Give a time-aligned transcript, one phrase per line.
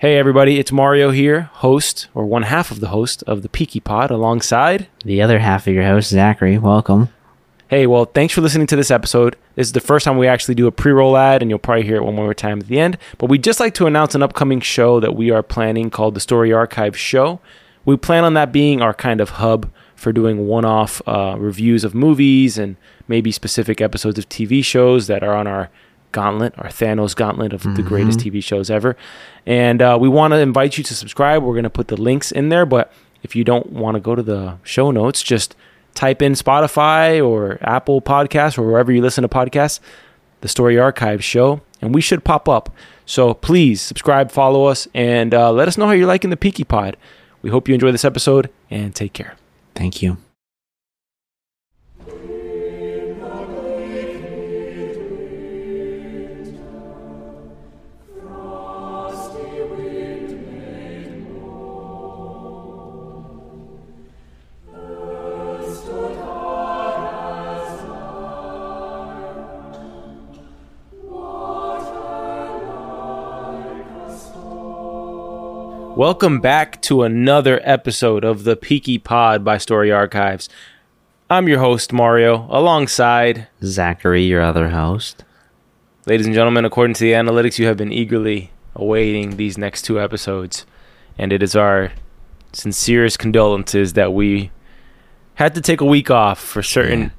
[0.00, 3.80] Hey everybody, it's Mario here, host or one half of the host of the Peaky
[3.80, 4.86] Pod, alongside.
[5.04, 6.56] The other half of your host, Zachary.
[6.56, 7.08] Welcome.
[7.66, 9.34] Hey, well, thanks for listening to this episode.
[9.56, 11.96] This is the first time we actually do a pre-roll ad, and you'll probably hear
[11.96, 12.96] it one more time at the end.
[13.18, 16.20] But we'd just like to announce an upcoming show that we are planning called the
[16.20, 17.40] Story Archive Show.
[17.84, 21.92] We plan on that being our kind of hub for doing one-off uh, reviews of
[21.92, 22.76] movies and
[23.08, 25.70] maybe specific episodes of TV shows that are on our
[26.12, 28.96] gauntlet, our Thanos gauntlet of the greatest TV shows ever.
[29.46, 31.42] And uh, we want to invite you to subscribe.
[31.42, 34.14] We're going to put the links in there, but if you don't want to go
[34.14, 35.54] to the show notes, just
[35.94, 39.80] type in Spotify or Apple Podcasts or wherever you listen to podcasts,
[40.40, 42.74] the Story Archive show, and we should pop up.
[43.06, 46.64] So please subscribe, follow us, and uh, let us know how you're liking the Peaky
[46.64, 46.96] Pod.
[47.42, 49.36] We hope you enjoy this episode and take care.
[49.74, 50.18] Thank you.
[75.98, 80.48] Welcome back to another episode of the Peaky Pod by Story Archives.
[81.28, 85.24] I'm your host, Mario, alongside, Zachary, your other host.
[86.06, 90.00] ladies and gentlemen, according to the analytics, you have been eagerly awaiting these next two
[90.00, 90.64] episodes.
[91.18, 91.90] And it is our
[92.52, 94.52] sincerest condolences that we
[95.34, 97.10] had to take a week off for certain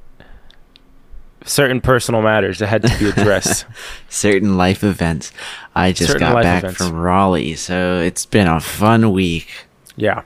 [1.45, 3.66] certain personal matters that had to be addressed.
[4.10, 5.32] Certain life events.
[5.76, 6.77] I just Certain got back events.
[6.88, 9.48] from Raleigh, so it's been a fun week.
[9.95, 10.23] yeah.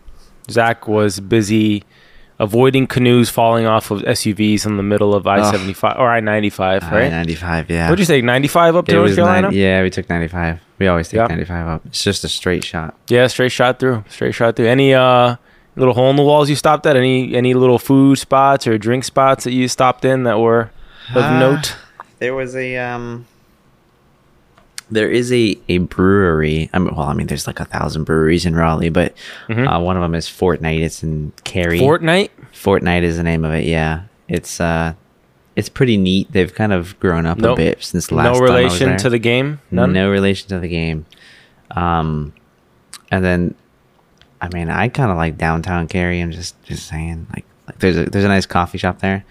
[0.49, 1.83] Zach was busy
[2.39, 6.91] avoiding canoes falling off of SUVs in the middle of I 75 or I 95,
[6.91, 7.09] right?
[7.11, 7.85] 95, yeah.
[7.89, 8.21] What'd you say?
[8.21, 9.41] 95 up to It North Carolina?
[9.49, 10.59] nine- yeah, we took 95.
[10.79, 11.27] We always take Yeah.
[11.27, 11.85] 95 up.
[11.85, 12.95] It's just a straight shot.
[13.07, 14.03] Yeah, straight shot through.
[14.09, 14.67] Straight shot through.
[14.67, 15.35] Any uh
[15.77, 16.97] little hole in the walls you stopped at?
[16.97, 20.71] Any any little food spots or drink spots that you stopped in that were
[21.15, 21.75] of Uh, note?
[22.19, 23.25] There was a um
[24.91, 26.69] there is a, a brewery.
[26.73, 29.13] I mean, well, I mean, there's like a thousand breweries in Raleigh, but
[29.49, 30.81] uh, one of them is Fortnight.
[30.81, 31.79] It's in Cary.
[31.79, 32.31] Fortnight?
[32.51, 33.65] Fortnight is the name of it.
[33.65, 34.93] Yeah, it's uh,
[35.55, 36.31] it's pretty neat.
[36.31, 38.39] They've kind of grown up No- a bit since last.
[38.39, 39.59] No time I was relation to the game?
[39.71, 39.93] None?
[39.93, 41.05] No relation to the game.
[41.71, 42.33] Um,
[43.09, 43.55] and then,
[44.41, 46.19] I mean, I kind of like downtown Cary.
[46.19, 49.25] I'm just just saying, like, like there's a there's a nice coffee shop there.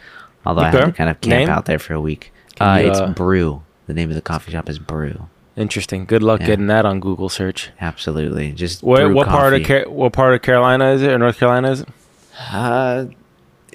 [0.44, 1.48] Although I had to kind of camp Name?
[1.48, 2.32] out there for a week.
[2.60, 3.62] Uh, you, it's uh, Brew.
[3.86, 5.28] The name of the coffee shop is Brew.
[5.56, 6.04] Interesting.
[6.06, 6.46] Good luck Yeah.
[6.46, 7.70] getting that on Google search.
[7.80, 9.64] Absolutely, just brew what part of.
[9.64, 11.88] Car- what part of Carolina is it or North Carolina is it?
[12.50, 13.06] uh,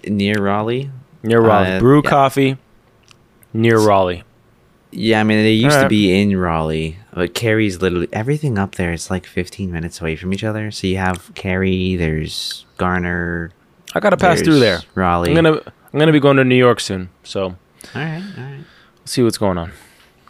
[0.07, 0.89] near Raleigh?
[1.23, 1.73] Near Raleigh.
[1.73, 2.09] Uh, Brew yeah.
[2.09, 2.57] coffee
[3.53, 4.23] near Raleigh.
[4.91, 8.93] Yeah, I mean they used to be in Raleigh, but Cary's literally everything up there.
[8.93, 10.71] It's like 15 minutes away from each other.
[10.71, 13.51] So you have Cary, there's Garner.
[13.93, 14.79] I gotta pass through there.
[14.95, 15.29] Raleigh.
[15.29, 15.61] I'm gonna
[15.93, 17.55] I'm gonna be going to New York soon, so All
[17.95, 18.63] right, all right,
[19.05, 19.71] see what's going on.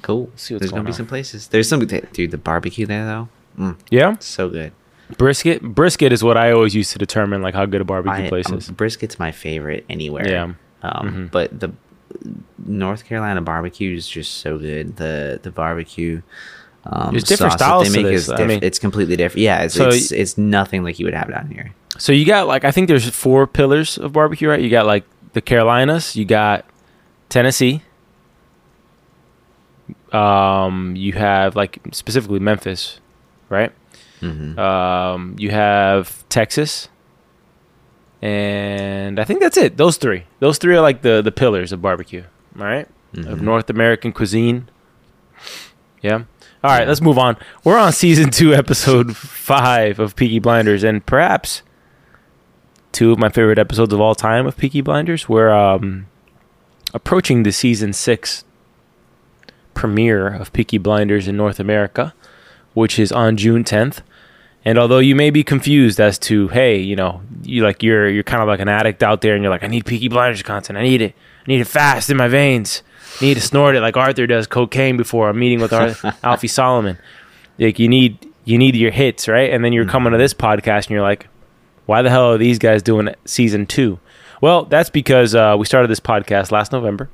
[0.01, 0.29] cool.
[0.35, 0.97] see what's there's going gonna be on.
[0.97, 1.47] some places.
[1.47, 2.31] There's some dude.
[2.31, 4.71] The barbecue there though, mm, Yeah, so good.
[5.17, 5.61] brisket.
[5.61, 8.47] Brisket is what I always use to determine like how good a barbecue I, place
[8.49, 8.69] um, is.
[8.71, 10.27] brisket's my favorite anywhere.
[10.27, 10.43] Yeah.
[10.83, 11.31] Um, Mhm.
[11.31, 11.71] but the
[12.65, 14.97] North Carolina barbecue is just so good.
[14.97, 16.21] The the barbecue.
[16.89, 19.17] Um, There's different sauce that styles they to make this, is I mean- it's completely
[19.17, 19.41] different.
[19.41, 21.73] Yeah, it's So it's, y- it's nothing like you would have down here.
[21.97, 24.61] So you got like I think there's four pillars of barbecue, right?
[24.61, 25.03] You got like
[25.37, 26.65] the Carolinas, you got
[27.29, 27.83] Tennessee,
[30.11, 32.99] um, you have like specifically Memphis,
[33.49, 33.71] right?
[34.19, 36.89] hmm Um, you have Texas,
[38.21, 39.77] and I think that's it.
[39.77, 42.23] Those three, those three are like the the pillars of barbecue,
[42.57, 42.87] all right?
[43.15, 43.41] Of Mhm.
[43.41, 44.69] North American cuisine.
[46.01, 46.23] Yeah.
[46.63, 47.37] All right, let's move on.
[47.63, 51.61] We're on season two, episode five of Peaky Blinders, and perhaps
[52.97, 55.29] two of my favorite episodes of all time of Peaky Blinders.
[55.29, 56.07] We're um,
[56.95, 58.43] approaching the season six
[59.75, 62.15] premiere of Peaky Blinders in North America,
[62.73, 63.99] which is on June 10th.
[64.65, 68.23] And although you may be confused as to, hey, you know, you like you're you're
[68.23, 70.79] kind of like an addict out there, and you're like, I need Peaky Blinders content.
[70.79, 71.13] I need it.
[71.13, 72.81] I need it fast in my veins.
[73.21, 76.47] I need to snort it like Arthur does cocaine before a meeting with Ar- Alfie
[76.47, 76.97] Solomon.
[77.59, 79.53] Like you need you need your hits, right?
[79.53, 81.27] And then you're coming to this podcast and you're like,
[81.87, 83.99] why the hell are these guys doing season two?
[84.39, 87.09] Well, that's because uh, we started this podcast last November,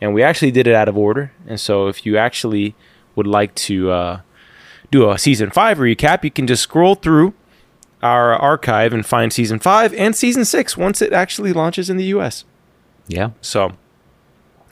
[0.00, 1.32] and we actually did it out of order.
[1.48, 2.76] And so, if you actually
[3.16, 4.20] would like to uh,
[4.92, 7.34] do a season five recap, you can just scroll through
[8.02, 12.04] our archive and find season five and season six once it actually launches in the
[12.06, 12.44] US.
[13.06, 13.30] Yeah.
[13.40, 13.72] So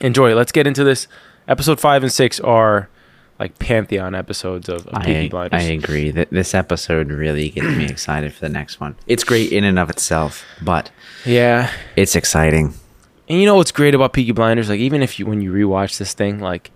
[0.00, 0.34] enjoy.
[0.34, 1.06] Let's get into this.
[1.48, 2.88] Episode five and six are
[3.40, 5.62] like pantheon episodes of, of Peaky I, Blinders.
[5.62, 8.94] I agree that this episode really gets me excited for the next one.
[9.06, 10.90] It's great in and of itself, but
[11.24, 12.74] yeah, it's exciting.
[13.28, 14.68] and you know what's great about Peaky Blinders?
[14.68, 16.70] Like even if you when you rewatch this thing, like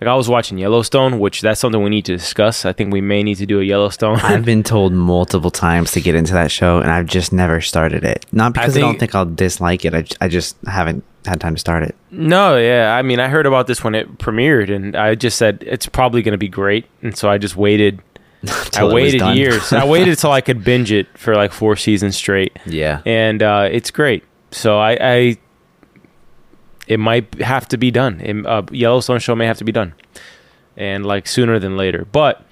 [0.00, 2.64] like I was watching Yellowstone, which that's something we need to discuss.
[2.64, 4.20] I think we may need to do a Yellowstone.
[4.20, 8.04] I've been told multiple times to get into that show, and I've just never started
[8.04, 8.24] it.
[8.32, 9.94] Not because I, don't think- think I'll dislike it.
[9.94, 11.94] I, I just haven't had time to start it.
[12.10, 12.94] No, yeah.
[12.96, 16.22] I mean, I heard about this when it premiered, and I just said it's probably
[16.22, 18.00] going to be great, and so I just waited.
[18.44, 19.72] I Till it was waited years.
[19.72, 23.02] I waited till I could binge it for like four seasons straight, Yeah.
[23.04, 24.22] and uh, it's great.
[24.52, 25.36] So I, I,
[26.88, 28.20] it might have to be done.
[28.20, 29.94] It, uh, Yellowstone show may have to be done,
[30.76, 32.06] and like sooner than later.
[32.10, 32.44] But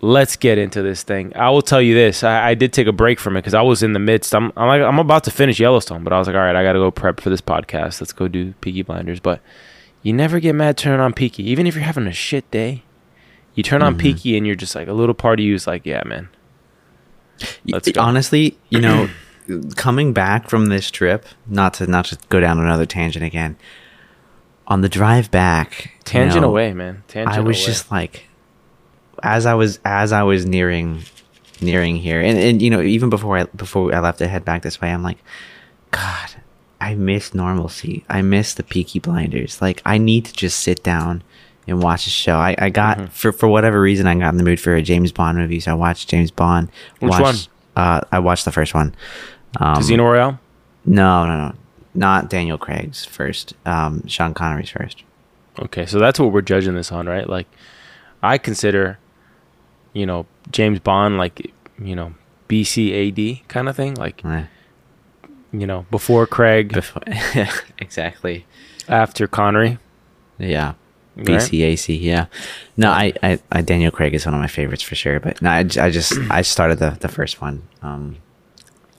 [0.00, 1.36] let's get into this thing.
[1.36, 3.62] I will tell you this: I, I did take a break from it because I
[3.62, 4.34] was in the midst.
[4.34, 6.62] I'm, I'm like, I'm about to finish Yellowstone, but I was like, all right, I
[6.62, 8.00] got to go prep for this podcast.
[8.00, 9.20] Let's go do Peaky Blinders.
[9.20, 9.40] But
[10.02, 12.84] you never get mad turning on Peaky, even if you're having a shit day.
[13.54, 15.84] You turn on Peaky and you're just like a little part of you is like,
[15.84, 16.28] yeah, man.
[17.66, 18.00] Let's go.
[18.00, 19.10] Honestly, you know,
[19.76, 23.56] coming back from this trip, not to not to go down another tangent again.
[24.66, 27.02] On the drive back, you Tangent know, away, man.
[27.08, 27.44] Tangent away.
[27.44, 27.66] I was away.
[27.66, 28.28] just like,
[29.22, 31.02] as I was as I was nearing
[31.60, 34.62] nearing here, and and you know, even before I before I left to head back
[34.62, 35.18] this way, I'm like,
[35.90, 36.30] God,
[36.80, 38.04] I miss normalcy.
[38.08, 39.60] I miss the Peaky Blinders.
[39.60, 41.22] Like, I need to just sit down
[41.66, 42.36] and watch a show.
[42.36, 43.06] I, I got Mm-hmm.
[43.06, 45.72] for for whatever reason I got in the mood for a James Bond movie, so
[45.72, 46.68] I watched James Bond.
[47.00, 48.94] Which watched, Uh, I watched the first one.
[49.58, 50.38] Um, Casino Royale.
[50.84, 51.54] no, no, no,
[51.94, 53.54] not Daniel Craig's first.
[53.66, 55.02] Um, Sean Connery's first.
[55.58, 57.28] Okay, so that's what we're judging this on, right?
[57.28, 57.46] Like,
[58.22, 58.98] I consider,
[59.92, 61.52] you know, James Bond like,
[61.82, 62.14] you know,
[62.48, 64.22] BCAD kind of thing, like,
[65.52, 67.02] you know, before Craig, Before,
[67.78, 68.46] exactly.
[68.88, 69.78] after Connery.
[70.38, 70.74] Yeah.
[71.16, 71.26] Right?
[71.26, 72.26] BCAC, yeah.
[72.76, 75.18] No, I, I, I, Daniel Craig is one of my favorites for sure.
[75.20, 77.62] But no, I, I just, I started the, the first one.
[77.82, 78.16] Um,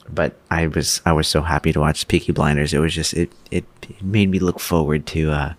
[0.08, 2.74] but I was, I was so happy to watch Peaky Blinders.
[2.74, 5.54] It was just, it, it, it made me look forward to, uh,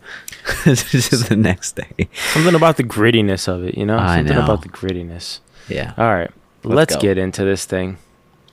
[0.64, 2.08] to the next day.
[2.34, 3.98] Something about the grittiness of it, you know?
[3.98, 4.44] I Something know.
[4.44, 5.40] about the grittiness.
[5.68, 5.94] Yeah.
[5.98, 6.32] All right,
[6.64, 7.98] Let's let's get into this thing.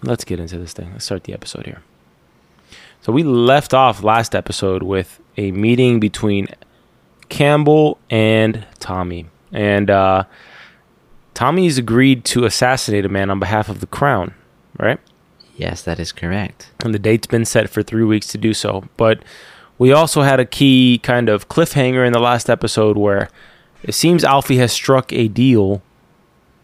[0.03, 0.93] Let's get into this thing.
[0.93, 1.83] Let's start the episode here.
[3.03, 6.49] So we left off last episode with a meeting between
[7.29, 10.25] Campbell and Tommy, and uh,
[11.35, 14.35] Tommy's agreed to assassinate a man on behalf of the crown,
[14.79, 14.99] right?
[15.61, 16.71] Yes, that is correct.
[16.83, 18.85] and the date's been set for three weeks to do so.
[18.97, 19.23] But
[19.77, 23.29] we also had a key kind of cliffhanger in the last episode where
[23.83, 25.83] it seems Alfie has struck a deal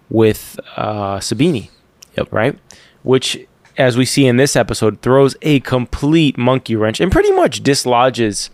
[0.09, 1.69] with uh, Sabini.
[2.17, 2.33] Yep.
[2.33, 2.59] Right?
[3.03, 3.47] Which,
[3.77, 8.49] as we see in this episode, throws a complete monkey wrench and pretty much dislodges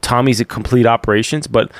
[0.00, 1.46] Tommy's complete operations.
[1.46, 1.70] But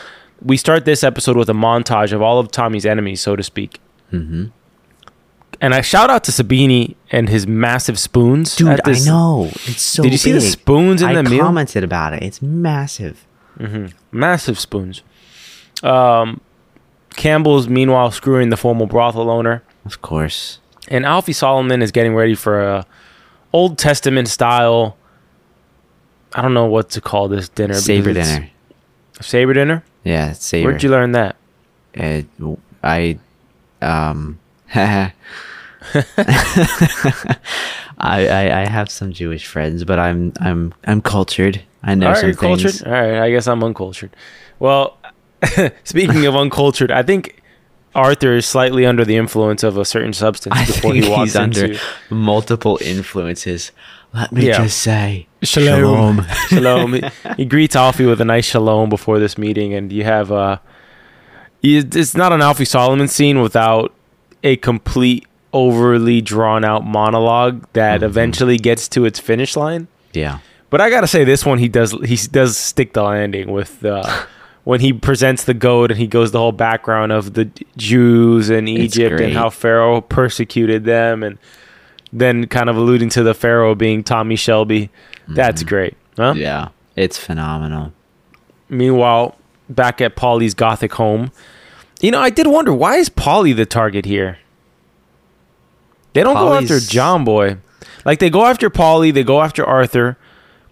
[0.42, 3.80] we start this episode with a montage of all of Tommy's enemies, so to speak.
[4.12, 4.48] Mm-hmm.
[5.60, 8.56] And I shout out to Sabini and his massive spoons.
[8.56, 9.46] Dude, this- I know.
[9.66, 11.44] It's so Did you see the spoons in I the meal?
[11.44, 12.22] commented about it.
[12.22, 13.26] It's massive.
[14.10, 15.02] massive spoons.
[15.82, 16.40] Um,
[17.16, 20.58] Campbell's meanwhile screwing the formal brothel owner, Of course.
[20.88, 22.86] and Alfie Solomon is getting ready for a
[23.52, 24.96] Old Testament style.
[26.34, 27.74] I don't know what to call this dinner.
[27.74, 28.50] Seder dinner.
[29.20, 29.84] Seder dinner.
[30.02, 30.66] Yeah, seder.
[30.68, 31.36] Where'd you learn that?
[31.96, 32.22] Uh,
[32.82, 33.18] I
[33.80, 34.40] um
[37.98, 41.62] I, I I have some Jewish friends, but I'm I'm I'm cultured.
[41.82, 42.70] I know All right, some you're cultured.
[42.72, 42.82] things.
[42.82, 44.14] All right, I guess I'm uncultured.
[44.58, 44.98] Well,
[45.84, 47.42] speaking of uncultured, I think
[47.94, 51.22] Arthur is slightly under the influence of a certain substance I before think he walks
[51.32, 53.70] he's under into multiple influences.
[54.12, 54.62] Let me Yeah.
[54.62, 56.22] just say, Shalom.
[56.22, 56.26] shalom.
[56.48, 56.92] shalom.
[56.94, 57.02] He-
[57.36, 60.58] he greets Alfie with a nice shalom before this meeting, and you have uh,
[61.62, 63.93] it's not an Alfie Solomon scene without
[64.44, 69.88] a complete, overly drawn out monologue that eventually gets to its finish line.
[70.12, 70.38] yeah,
[70.70, 74.24] But I gotta say, this one he does he does stick the landing with uh,
[74.64, 78.68] when he presents the goat and he goes the whole background of the Jews and
[78.68, 81.38] Egypt and how Pharaoh persecuted them, and
[82.12, 84.90] then kind of alluding to the Pharaoh being Tommy Shelby.
[85.26, 86.32] That's great, huh?
[86.34, 86.40] Mm-hmm.
[86.40, 87.92] yeah, it's phenomenal.
[88.68, 89.36] Meanwhile,
[89.68, 91.30] back at Polly's gothic home,
[92.00, 94.38] You know, I did wonder why is Polly the target here?
[96.12, 97.56] They don't go after John Boy.
[98.04, 100.16] Like they go after Polly, they go after Arthur.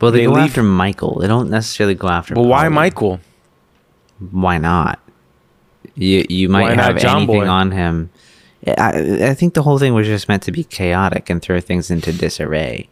[0.00, 1.19] Well, they, They go leave- after Michael.
[1.21, 2.35] They don't necessarily go after.
[2.35, 3.21] But why Michael?
[4.31, 4.99] Why not?
[5.95, 7.47] You you might Why have John anything Boy?
[7.49, 8.11] on him.
[8.67, 11.91] I, I think the whole thing was just meant to be chaotic and throw things
[11.91, 12.88] into disarray.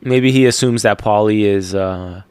[0.00, 2.22] Maybe he assumes that Polly is uh,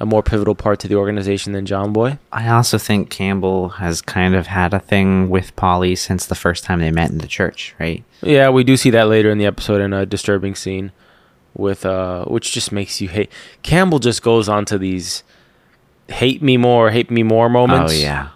[0.00, 2.18] a more pivotal part to the organization than John Boy.
[2.32, 6.64] I also think Campbell has kind of had a thing with Polly since the first
[6.64, 8.04] time they met in the church, right?
[8.22, 10.92] Yeah, we do see that later in the episode in a disturbing scene
[11.54, 13.32] with uh which just makes you hate
[13.64, 15.24] Campbell just goes on to these
[16.08, 17.92] hate me more, hate me more moments.
[17.92, 18.28] Oh yeah.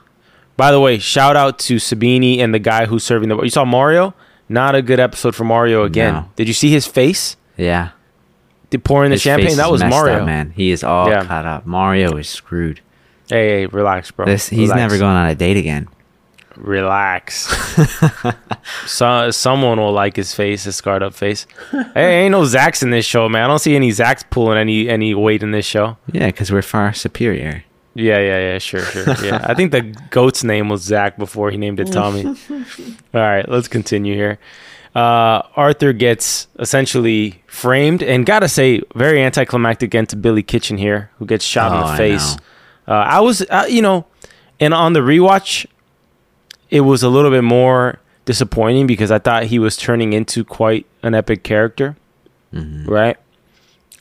[0.56, 3.64] By the way, shout out to Sabini and the guy who's serving the you saw
[3.64, 4.14] Mario?
[4.48, 6.14] Not a good episode for Mario again.
[6.14, 6.30] No.
[6.36, 7.36] Did you see his face?
[7.56, 7.90] Yeah.
[8.72, 9.48] The pouring the His champagne?
[9.48, 10.18] face That is was messed Mario.
[10.20, 10.52] up, man.
[10.56, 11.24] He is all Yeah.
[11.24, 11.66] cut up.
[11.66, 12.80] Mario is screwed.
[13.28, 14.26] Hey, hey, relax, bro.
[14.26, 14.78] This he's Relax.
[14.78, 15.88] never going on a date again.
[16.56, 17.46] Relax.
[18.86, 21.46] so, someone will like his face, his scarred up face.
[21.94, 23.44] hey, ain't no Zacks in this show, man.
[23.44, 25.96] I don't see any Zacks pulling any any weight in this show.
[26.12, 27.64] Yeah, because we're far superior.
[27.94, 29.04] Yeah, yeah, yeah, sure, sure.
[29.22, 32.24] Yeah, I think the goat's name was Zach before he named it Tommy.
[32.24, 32.34] All
[33.20, 34.38] right, let's continue here.
[34.94, 41.10] Uh, Arthur gets essentially framed, and gotta say, very anticlimactic end to Billy Kitchen here,
[41.18, 42.36] who gets shot in Oh, the I face.
[42.88, 42.94] know.
[42.94, 44.04] Uh, I was, uh, you know,
[44.60, 45.64] and on the rewatch,
[46.70, 50.86] it was a little bit more disappointing because I thought he was turning into quite
[51.02, 51.96] an epic character,
[52.52, 52.84] Mm-hmm.
[52.86, 53.16] right?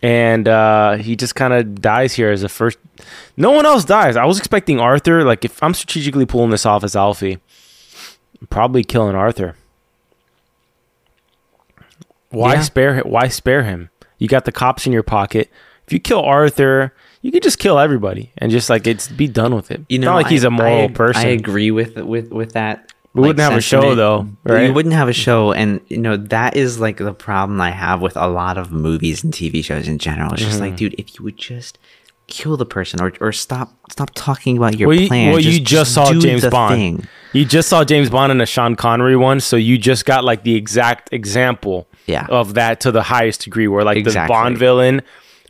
[0.03, 2.77] And uh, he just kind of dies here as a first.
[3.37, 4.17] No one else dies.
[4.17, 5.23] I was expecting Arthur.
[5.23, 7.37] Like if I'm strategically pulling this off as Alfie,
[8.41, 9.55] I'm probably killing Arthur.
[12.31, 12.61] Why Yeah.
[12.61, 13.03] spare him?
[13.05, 13.89] Why spare him?
[14.17, 15.49] You got the cops in your pocket.
[15.87, 19.55] If you kill Arthur, you could just kill everybody and just like it's be done
[19.55, 19.81] with it.
[19.89, 21.25] You know, not like he's a moral I, person.
[21.25, 22.91] I agree with with with that.
[23.13, 23.97] We wouldn't have a show, sentiment.
[24.45, 27.71] though, We wouldn't have a show, and you know that is like the problem I
[27.71, 30.31] have with a lot of movies and TV shows in general.
[30.31, 30.61] It's just Mm-hmm.
[30.61, 31.77] like, dude, if you would just
[32.27, 35.31] kill the person or or stop stop talking about your well, you, plan.
[35.31, 36.75] well, you just saw James Bond.
[36.75, 37.07] thing.
[37.33, 40.43] You just saw James Bond in a Sean Connery one, so you just got like
[40.43, 42.25] the exact example Yeah.
[42.29, 44.23] of that to the highest degree, where like Exactly.
[44.23, 45.01] the Bond villain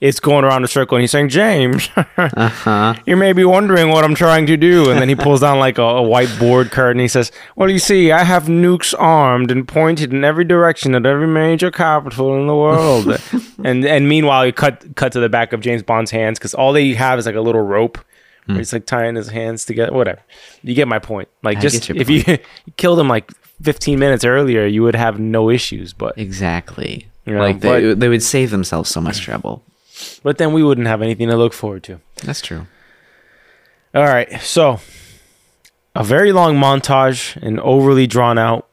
[0.02, 2.96] is going around a circle and he's saying, "James, Uh-huh.
[3.06, 5.78] you may be wondering what I'm trying to do," and then he pulls down like
[5.78, 9.68] a, a whiteboard card And he says, "Well, you see, I have nukes armed and
[9.68, 13.20] pointed in every direction at every major capital in the world."
[13.64, 16.74] and and meanwhile, you cut cut to the back of James Bond's hands because all
[16.74, 18.00] they have is like a little rope.
[18.46, 20.22] Where he's like tying his hands together, whatever.
[20.64, 21.30] You get my point.
[21.44, 23.32] Like, I just if you, you killed him like
[23.62, 25.94] 15 minutes earlier, you would have no issues.
[25.94, 27.08] But Exactly.
[27.26, 29.64] You know, like they, but- they would save themselves so much trouble.
[30.24, 32.00] but then we wouldn't have anything to look forward to.
[32.24, 32.66] That's true.
[33.94, 34.80] All right, so
[35.96, 38.68] a very long montage and overly drawn out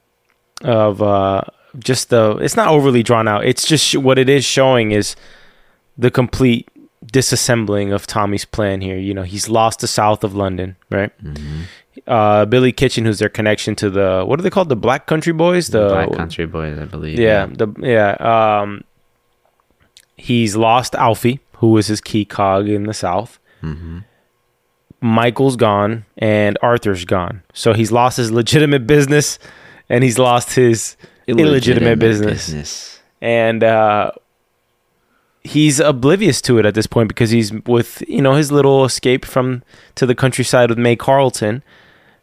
[0.62, 1.42] of uh,
[1.78, 2.36] just the.
[2.40, 3.44] It's not overly drawn out.
[3.44, 5.16] It's just sh- what it is showing is
[5.96, 6.68] the complete
[7.12, 8.96] disassembling of Tommy's plan here.
[8.98, 11.10] You know, he's lost the south of London, right?
[12.06, 14.68] Uh, Billy Kitchen, who's their connection to the what are they called?
[14.68, 15.68] The Black Country Boys.
[15.68, 17.18] The Black Country Boys, I believe.
[17.18, 18.12] yeah, the yeah.
[18.60, 18.84] Um,
[20.16, 23.38] he's lost Alfie, who was his key cog in the South.
[25.00, 27.42] Michael's gone, and Arthur's gone.
[27.52, 29.38] So he's lost his legitimate business,
[29.88, 30.96] and he's lost his
[31.28, 32.98] illegitimate, business.
[33.20, 34.12] And uh,
[35.54, 39.24] he's oblivious to it at this point because he's with you know his little escape
[39.24, 39.62] from
[39.94, 41.62] to the countryside with May Carlton.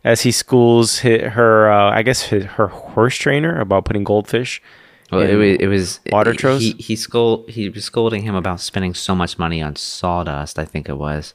[0.03, 4.61] As he schools her, uh, I guess hi- her horse trainer about putting goldfish
[5.11, 8.59] Well, it was, it was water he- He he scold he was scolding him about
[8.59, 10.59] spending so much money on sawdust.
[10.59, 11.33] I think it was,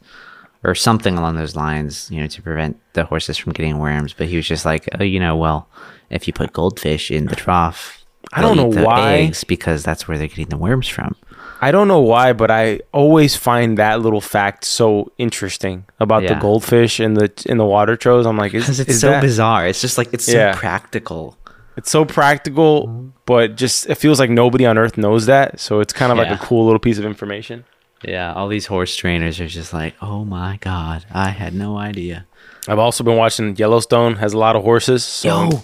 [0.63, 2.09] or something along those lines.
[2.11, 4.13] You know, to prevent the horses from getting worms.
[4.13, 5.67] But he was just like, oh, you know, well,
[6.09, 9.15] if you put goldfish in the trough, I don't know why.
[9.27, 11.15] eggs because that's where they're getting the worms from.
[11.63, 16.35] I don't know why, but I always find that little fact so interesting about the
[16.35, 18.25] goldfish in the in the water trows.
[18.25, 19.67] I'm like, Because it's so that- bizarre.
[19.67, 21.37] It's just like it's so practical.
[21.77, 25.59] It's so practical, but just it feels like nobody on earth knows that.
[25.59, 27.63] So it's kind of like a cool little piece of information.
[28.03, 32.25] Yeah, all these horse trainers are just like, oh my god, I had no idea.
[32.67, 34.15] I've also been watching Yellowstone.
[34.15, 35.05] Has a lot of horses.
[35.05, 35.63] So Yo,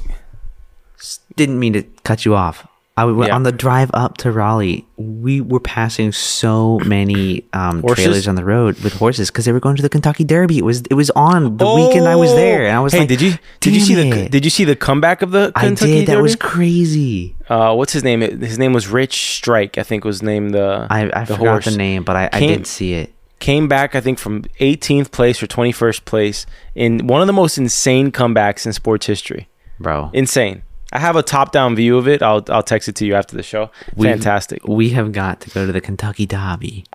[1.35, 2.66] didn't mean to cut you off.
[2.97, 3.35] I w- Yeah.
[3.35, 4.85] on the drive up to Raleigh.
[4.97, 9.59] We were passing so many um, trailers on the road with horses because they were
[9.59, 10.57] going to the Kentucky Derby.
[10.57, 12.97] It was it was on the weekend I was there, and I was Oh!
[12.97, 15.29] hey, like, did you did you see "Damn the did you see the comeback of
[15.31, 16.07] the I Kentucky did.
[16.07, 17.35] That was crazy.
[17.49, 18.21] uh, what's his name?
[18.21, 19.77] His name was Rich Strike.
[19.77, 21.65] I think was named the I I the forgot horse.
[21.65, 23.13] the name, but I, I Came- did see it.
[23.39, 27.59] came back, I think, from 18th place or 21st place in one of the most
[27.59, 29.47] insane comebacks in sports history.
[29.79, 30.09] bro.
[30.13, 30.63] Insane.
[30.93, 32.21] I have a top-down view of it.
[32.21, 33.69] I'll I'll text it to you after the show.
[33.95, 34.65] We- Fantastic.
[34.67, 36.85] We have got to go to the Kentucky Derby.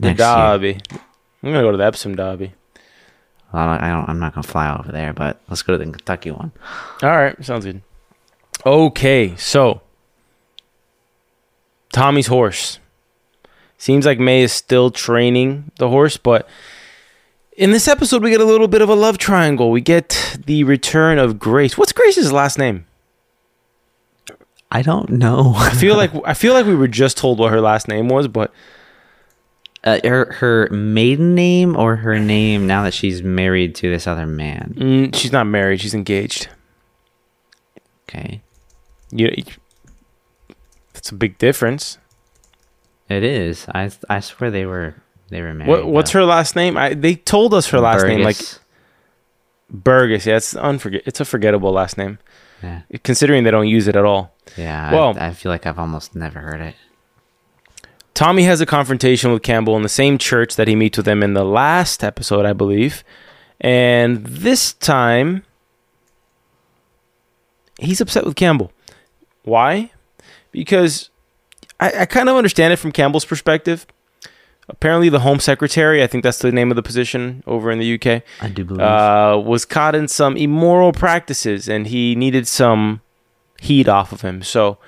[0.00, 0.28] The next year.
[0.36, 0.80] Derby.
[1.42, 2.52] I'm gonna go to the Epsom Derby.
[3.52, 6.30] Well, I don't, I'm not gonna fly over there, but let's go to the Kentucky
[6.30, 6.52] one.
[7.02, 7.82] All right, sounds good.
[8.64, 9.82] Okay, so
[11.92, 12.78] Tommy's horse.
[13.76, 16.48] Seems like May is still training the horse, but
[17.56, 19.70] in this episode we get a little bit of a love triangle.
[19.70, 21.76] We get the return of Grace.
[21.76, 22.86] What's Grace's last name?
[24.74, 25.52] I don't know.
[25.56, 28.26] I feel like I feel like we were just told what her last name was,
[28.26, 28.52] but
[29.84, 34.26] uh, her her maiden name or her name now that she's married to this other
[34.26, 34.74] man.
[34.78, 35.80] mm, she's not married.
[35.82, 36.48] She's engaged.
[38.08, 38.40] Okay,
[39.10, 39.30] You,
[40.94, 41.98] that's a big difference.
[43.08, 43.66] it is.
[43.74, 44.94] I I swear they were
[45.28, 45.68] they were married.
[45.68, 46.78] What what's her last name?
[46.78, 48.38] I they told us her last name like
[49.70, 50.24] Burgess.
[50.26, 51.02] Yeah, it's unforget.
[51.06, 52.18] It's a forgettable last name,
[52.62, 54.34] yeah, considering they don't use it at all.
[54.56, 54.92] yeah.
[54.92, 56.74] Well- I, I feel like I've almost never heard it.
[58.14, 61.22] Tommy has a confrontation with Campbell in the same church that he meets with them
[61.22, 63.02] in the last episode, I believe.
[63.60, 65.44] And this time,
[67.78, 68.70] he's upset with Campbell.
[69.44, 69.90] Why?
[70.50, 71.08] Because
[71.80, 73.86] I, I kind of understand it from Campbell's perspective.
[74.72, 77.94] Apparently, the Home Secretary, I think that's the name of the position over in the
[77.94, 78.80] UK, I do believe.
[78.80, 83.00] uh, was caught in some immoral practices and he needed some
[83.60, 84.42] heat off of him.
[84.42, 84.78] So,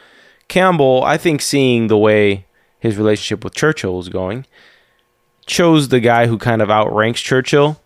[0.48, 2.46] Campbell, I think, seeing the way
[2.80, 4.46] his relationship with Churchill was going,
[5.46, 7.80] chose the guy who kind of outranks Churchill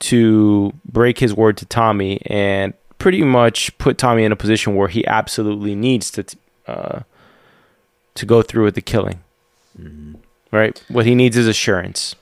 [0.00, 4.88] to break his word to Tommy and pretty much put Tommy in a position where
[4.88, 6.24] he absolutely needs to
[6.66, 7.00] uh,
[8.14, 9.20] to go through with the killing.
[10.50, 10.82] Right?
[10.88, 12.14] What he needs is assurance.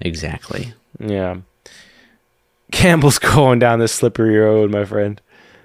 [0.00, 0.72] exactly.
[0.98, 1.38] Yeah.
[2.72, 5.20] Campbell's going down this slippery road, my friend.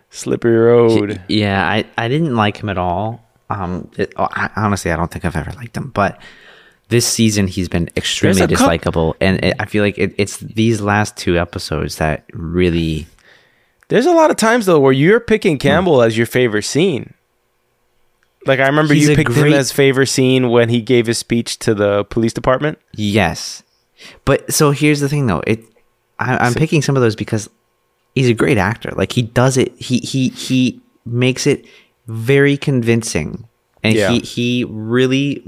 [0.10, 1.22] Slippery road.
[1.28, 3.24] Yeah, I, I didn't like him at all.
[3.50, 5.90] Um, it, I, honestly, I don't think I've ever liked him.
[5.90, 6.20] But
[6.90, 11.16] this season, he's been extremely dislikable, and it, I feel like it, it's these last
[11.18, 13.08] two episodes that really.
[13.90, 17.14] There's a lot of times though where you're picking Campbell as your favorite scene.
[18.46, 21.60] Like I remember He's you picked him as favorite scene when he gave his speech
[21.60, 22.80] to the police department.
[22.94, 23.64] Yes,
[24.26, 25.44] but so here's the thing, though.
[25.46, 25.64] It
[26.20, 27.50] I, I'm picking some of those because
[28.16, 28.92] he's a great actor.
[28.96, 29.74] Like he does it.
[29.78, 31.66] He he he makes it
[32.08, 33.48] very convincing,
[33.84, 34.10] and Yeah.
[34.12, 35.44] he he really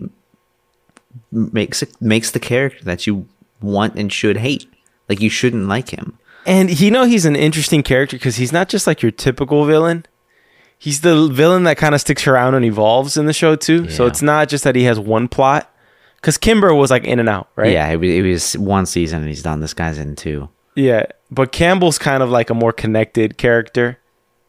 [1.31, 3.27] makes it makes the character that you
[3.61, 4.65] want and should hate.
[5.07, 6.17] Like you shouldn't like him.
[6.45, 10.05] And you know he's an interesting character because he's not just like your typical villain.
[10.83, 13.87] He's the villain that kind of sticks around and evolves in the show too.
[13.91, 15.71] So it's not just that he has one plot.
[16.15, 17.71] Because Kimber was like in and out, right?
[17.71, 19.59] Yeah, it, was- it was one season and he's done.
[19.59, 20.49] This guy's in two.
[20.75, 21.05] Yeah.
[21.29, 23.99] But Campbell's kind of like a more connected character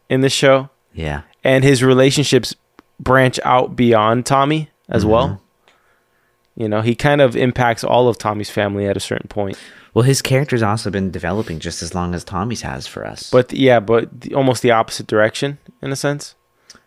[0.09, 0.71] in the show.
[0.95, 1.23] Yeah.
[1.45, 2.55] and his relationships
[3.01, 5.11] branch out beyond Tommy as Mm-hmm.
[5.13, 5.43] well.
[6.57, 9.59] You know, he kind of impacts all of Tommy's family at a certain point.
[9.95, 13.31] Well, his character's also been developing just as long as Tommy's has for us.
[13.31, 16.35] But yeah, but the, almost the opposite direction in a sense.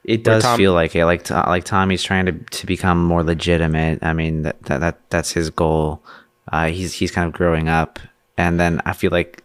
[0.04, 1.06] It does Tom- feel like it.
[1.06, 4.00] Like like Tommy's trying to, to become more legitimate.
[4.04, 6.04] I mean that, that that that's his goal.
[6.52, 8.00] Uh, he's he's kind of growing up,
[8.38, 9.44] and then I feel like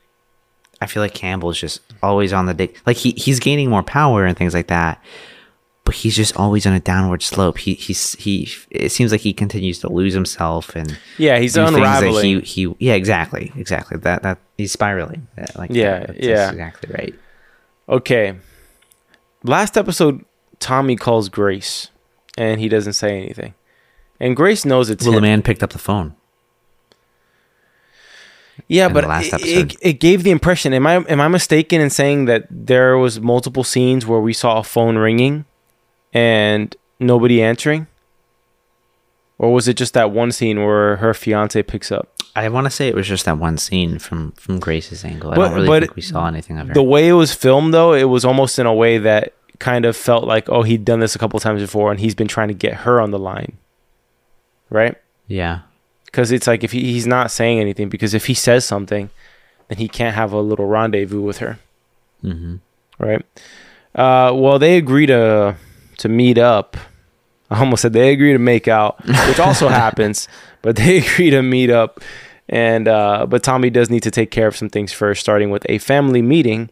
[0.81, 2.73] I feel like Campbell's just always on the day.
[2.87, 5.03] Like he he's gaining more power and things like that,
[5.85, 7.59] but he's just always on a downward slope.
[7.59, 8.49] He he's he.
[8.71, 12.43] It seems like he continues to lose himself and Yeah, he's do things that unraveling.
[12.43, 15.27] He he yeah exactly exactly that that he's spiraling.
[15.37, 16.23] Yeah, Like Yeah, that.
[16.23, 16.51] Yeah.
[16.51, 17.14] exactly right.
[17.88, 18.37] Okay.
[19.43, 20.25] Last episode,
[20.59, 21.88] Tommy calls Grace,
[22.37, 23.55] and he doesn't say anything.
[24.21, 26.14] And Grace knows it's Well, the man picked up the phone.
[28.69, 29.73] Yeah, but last it, episode.
[29.73, 30.75] it, it gave the impression.
[30.75, 34.59] Am I am I mistaken in saying that there was multiple scenes where we saw
[34.59, 35.47] a phone ringing
[36.12, 37.87] and nobody answering?
[39.38, 42.09] Or was it just that one scene where her fiance picks up?
[42.37, 45.33] I want to say it was just that one scene from from Grace's angle.
[45.33, 46.75] I But- don't really think we saw anything of her.
[46.75, 49.96] The way it was filmed, though, it was almost in a way that kind of
[49.96, 52.55] felt like, oh, he'd done this a couple times before, and he's been trying to
[52.55, 53.59] get her on the line,
[54.70, 54.94] right?
[55.27, 55.61] yeah,
[56.07, 59.11] Because it's like if he, he's not saying anything, because if he says something,
[59.68, 61.59] then he can't have a little rendezvous with her,
[62.23, 62.57] hmm
[62.99, 63.25] right?
[63.94, 65.57] Uh, well, they agree to
[66.01, 66.77] to meet up.
[67.51, 70.29] I almost said they agree to make out, which also happens,
[70.63, 72.01] but they agree to meet up.
[72.49, 75.65] And uh, but Tommy does need to take care of some things first, starting with
[75.69, 76.71] a family meeting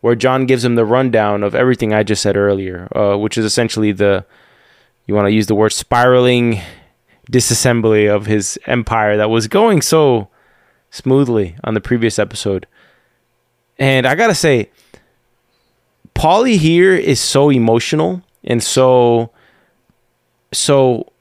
[0.00, 3.44] where John gives him the rundown of everything I just said earlier, uh, which is
[3.44, 4.24] essentially the
[5.06, 6.60] you want to use the word spiraling
[7.30, 10.28] disassembly of his empire that was going so
[10.90, 12.66] smoothly on the previous episode.
[13.78, 14.70] And I gotta say,
[16.14, 19.30] Polly here is so emotional and so
[20.52, 21.12] so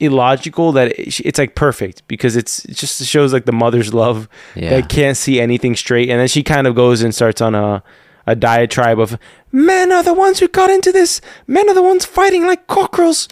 [0.00, 4.28] illogical that it, it's like perfect because it's it just shows like the mother's love
[4.54, 4.70] Yeah.
[4.70, 7.82] that can't see anything straight and then she kind of goes and starts on a
[8.26, 9.18] a diatribe of
[9.52, 13.28] men are the ones who got into this men are the ones fighting like cockerels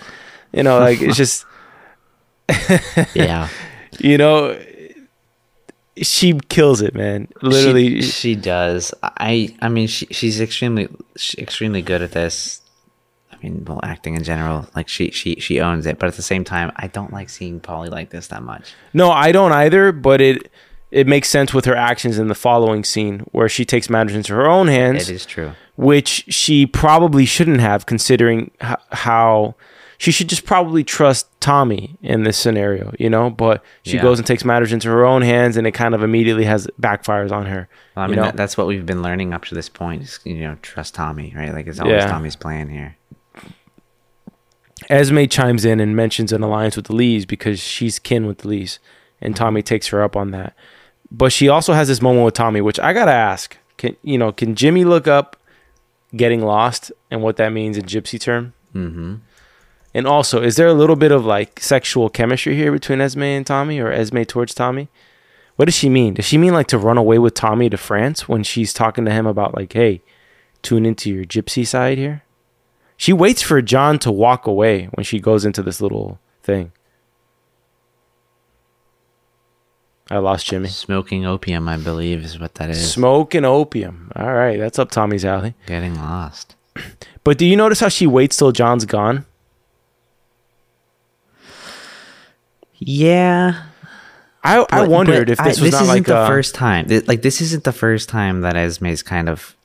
[0.52, 1.44] you know like it's just
[3.14, 3.48] Yeah.
[3.98, 4.56] you know
[6.02, 8.94] she kills it man literally she, she does.
[9.02, 12.62] I I mean she she's extremely she's extremely good at this.
[13.42, 15.98] I mean, well, acting in general, like she she she owns it.
[15.98, 18.72] But at the same time, I don't like seeing Polly like this that much.
[18.92, 20.50] No, I don't either, but it
[20.90, 24.34] it makes sense with her actions in the following scene where she takes matters into
[24.34, 25.52] her own hands, It is true.
[25.76, 29.54] which she probably shouldn't have considering h- how
[29.98, 34.02] she should just probably trust Tommy in this scenario, you know, but she Yeah.
[34.02, 37.30] goes and takes matters into her own hands and it kind of immediately has backfires
[37.30, 37.68] on her.
[37.94, 38.22] Well, I you mean, know?
[38.24, 40.02] that, that's what we've been learning up to this point.
[40.02, 41.52] Is, you know, trust Tommy, right?
[41.52, 42.06] Like it's always Yeah.
[42.10, 42.96] Tommy's plan here.
[44.90, 48.48] Esme chimes in and mentions an alliance with the Lees because she's kin with the
[48.48, 48.78] Lees,
[49.20, 50.54] and Tommy takes her up on that.
[51.10, 54.32] But she also has this moment with Tommy, which I gotta ask: Can you know?
[54.32, 55.36] Can Jimmy look up
[56.14, 58.52] getting lost and what that means in Gypsy term?
[58.74, 59.16] Mm-hmm.
[59.94, 63.46] And also, is there a little bit of like sexual chemistry here between Esme and
[63.46, 64.88] Tommy, or Esme towards Tommy?
[65.56, 66.14] What does she mean?
[66.14, 69.10] Does she mean like to run away with Tommy to France when she's talking to
[69.10, 70.00] him about like, hey,
[70.62, 72.22] tune into your gypsy side here?
[73.00, 76.70] She waits for John to walk away when she goes into this little thing.
[80.10, 80.68] I lost Jimmy.
[80.68, 82.92] Smoking opium, I believe, is what that is.
[82.92, 84.12] Smoking opium.
[84.14, 85.54] All right, that's up Tommy's alley.
[85.64, 86.56] Getting lost.
[87.24, 89.24] But do you notice how she waits till John's gone?
[92.76, 93.62] Yeah,
[94.44, 96.86] I, I wondered if this I- was not isn't like the a, first time.
[97.06, 99.56] Like this isn't the first time that Esme's kind of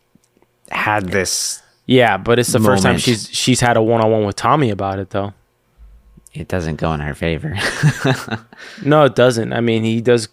[0.70, 1.62] had this.
[1.86, 4.70] Yeah, but it's the first time she's she's had a one on one with Tommy
[4.72, 5.34] about it though.
[6.34, 7.56] It doesn't go in her favor.
[8.84, 9.54] No, it doesn't.
[9.54, 10.28] I mean, he does.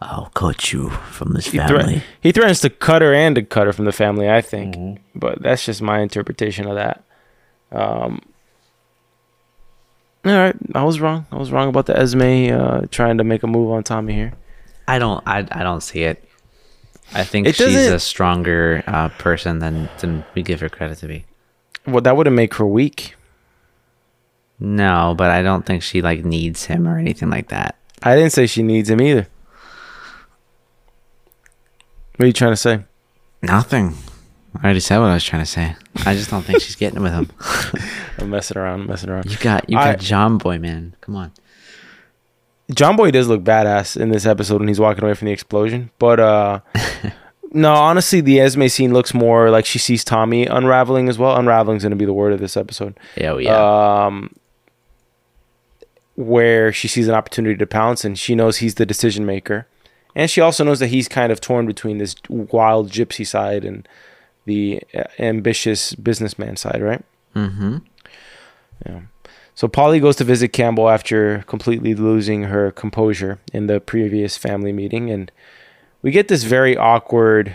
[0.00, 3.66] I'll cut you from this He, thre- he threatens to cut her and to cut
[3.66, 4.30] her from the family.
[4.30, 5.18] I think, Mm-hmm.
[5.18, 7.02] but that's just my interpretation of that.
[7.72, 8.20] Um.
[10.24, 11.26] All right, I was wrong.
[11.32, 14.32] I was wrong about the Esme uh, trying to make a move on Tommy here.
[14.86, 15.22] I don't.
[15.26, 16.27] I, I don't see it.
[17.14, 21.06] I think It she's a stronger uh, person than than we give her credit to
[21.08, 21.24] be.
[21.86, 23.14] Well, that wouldn't make her weak.
[24.60, 27.76] No, but I don't think she like needs him or anything like that.
[28.02, 29.26] I didn't say she needs him either.
[32.16, 32.80] What are you trying to say?
[33.42, 33.94] Nothing.
[34.60, 35.76] I already said what I was trying to say.
[36.04, 37.30] I just don't think she's getting with him.
[38.18, 39.30] I'm messing around, messing around.
[39.30, 40.96] You got you I- got John Boy, man.
[41.00, 41.32] Come on.
[42.74, 45.90] John Boy does look badass in this episode when he's walking away from the explosion.
[45.98, 46.60] But uh
[47.52, 51.36] no, honestly, the Esme scene looks more like she sees Tommy unraveling as well.
[51.36, 52.98] Unraveling's gonna be the word of this episode.
[53.16, 54.06] Yeah, oh, yeah.
[54.06, 54.34] Um
[56.14, 59.68] where she sees an opportunity to pounce and she knows he's the decision maker.
[60.16, 63.86] And she also knows that he's kind of torn between this wild gypsy side and
[64.44, 67.04] the uh, ambitious businessman side, right?
[67.36, 67.78] mm-hmm.
[68.84, 69.00] Yeah.
[69.54, 74.72] So Polly goes to visit Campbell after completely losing her composure in the previous family
[74.72, 75.32] meeting, and
[76.08, 77.54] we get this very awkward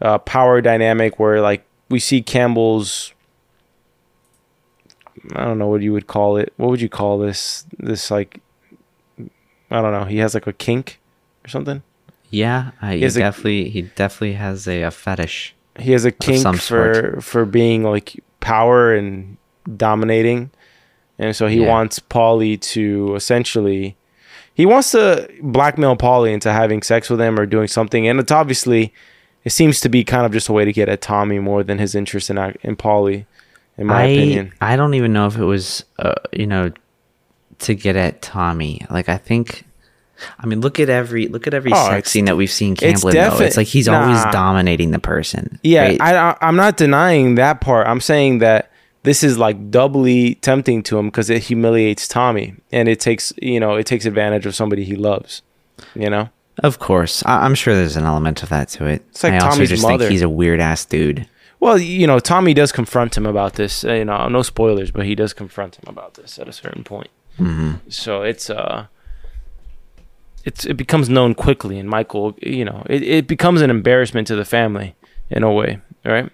[0.00, 3.12] uh, power dynamic where, like, we see Campbell's.
[5.34, 6.52] I don't know what you would call it.
[6.58, 7.66] What would you call this?
[7.76, 8.40] This like,
[9.18, 10.04] I don't know.
[10.04, 11.00] He has like a kink
[11.44, 11.82] or something.
[12.30, 15.52] Yeah, uh, he a- definitely he definitely has a, a fetish.
[15.76, 19.38] He has a kink for for being like power and
[19.76, 20.50] dominating,
[21.18, 21.68] and so he Yeah.
[21.68, 23.96] wants Polly to essentially,
[24.56, 28.32] he wants to blackmail Polly into having sex with him or doing something, and it's
[28.32, 28.92] obviously,
[29.44, 31.78] it seems to be kind of just a way to get at Tommy more than
[31.78, 33.26] his interest in in Polly,
[33.78, 34.52] in my I opinion.
[34.60, 36.72] I don't even know if it was uh, you know
[37.60, 38.84] to get at Tommy.
[38.90, 39.64] Like I think.
[40.38, 43.10] I mean, look at every look at every Oh, sex scene that we've seen Campbell
[43.10, 43.12] though.
[43.12, 45.60] defi- It's like he's always dominating the person.
[45.62, 46.00] Yeah, right?
[46.00, 47.86] I, I I'm not denying that part.
[47.86, 48.70] I'm saying that
[49.06, 53.58] this is like doubly tempting to him because it humiliates Tommy, and it takes you
[53.60, 55.42] know it takes advantage of somebody he loves.
[55.94, 56.28] You know.
[56.62, 59.02] Of course, I- I'm sure there's an element of that to it.
[59.10, 59.98] It's like I also Tommy's just mother.
[60.04, 61.28] think he's a weird ass dude.
[61.60, 63.84] Well, you know, Tommy does confront him about this.
[63.84, 66.84] uh, You know, no spoilers, but he does confront him about this at a certain
[66.84, 67.10] point.
[67.38, 67.72] Mm-hmm.
[67.90, 68.86] So it's uh,
[70.44, 74.36] it's it becomes known quickly, and Michael, you know, it, it becomes an embarrassment to
[74.36, 74.94] the family
[75.30, 76.30] in a way, right?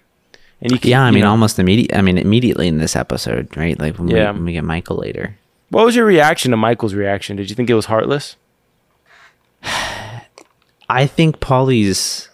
[0.63, 1.95] And you can, Yeah, I mean, know- almost immediate.
[1.95, 3.77] I mean, immediately in this episode, right?
[3.79, 4.31] Like when, Yeah.
[4.31, 5.37] we, when we get Michael later.
[5.69, 7.35] What was your reaction to Michael's reaction?
[7.35, 8.35] Did you think it was heartless?
[10.89, 12.29] I think Polly's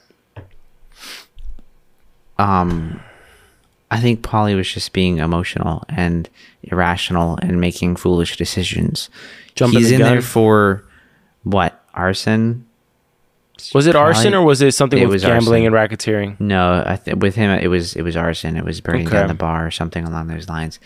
[2.37, 2.99] um
[3.91, 6.29] I think Polly was just being emotional and
[6.63, 9.09] irrational and making foolish decisions.
[9.55, 10.83] Jumping He's in there for
[11.43, 11.83] what?
[11.95, 12.65] Arson?
[13.73, 15.75] Was it arson or was it something It with gambling arson.
[15.75, 16.39] and racketeering?
[16.39, 18.55] No, I th- with him it was it was arson.
[18.57, 19.17] It was burning Okay.
[19.17, 20.79] down the bar or something along those lines.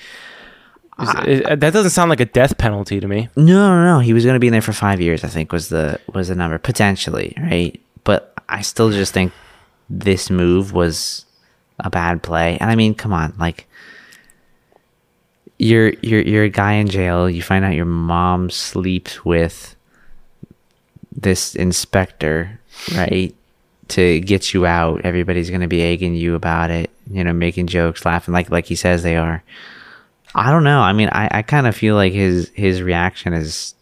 [0.99, 1.09] Is
[1.41, 3.27] it- that doesn't sound like a death penalty to me.
[3.35, 3.99] No, no, no.
[3.99, 5.23] He was going to be in there for five years.
[5.23, 7.79] I think was the was the number potentially, right?
[8.03, 9.31] But I still just think
[9.89, 11.25] this move was
[11.79, 12.57] a bad play.
[12.61, 13.67] And I mean, come on, like
[15.57, 17.29] you're you're you're a guy in jail.
[17.29, 19.75] You find out your mom sleeps with
[21.15, 22.59] this inspector,
[22.95, 23.33] right?
[23.89, 26.89] To get you out, everybody's going to be egging you about it.
[27.09, 29.43] You know, making jokes, laughing like like he says they are.
[30.35, 30.79] I don't know.
[30.79, 33.75] I mean, I, I kind of feel like his his reaction is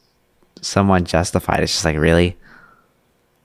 [0.60, 1.62] somewhat justified.
[1.62, 2.36] It's just like really,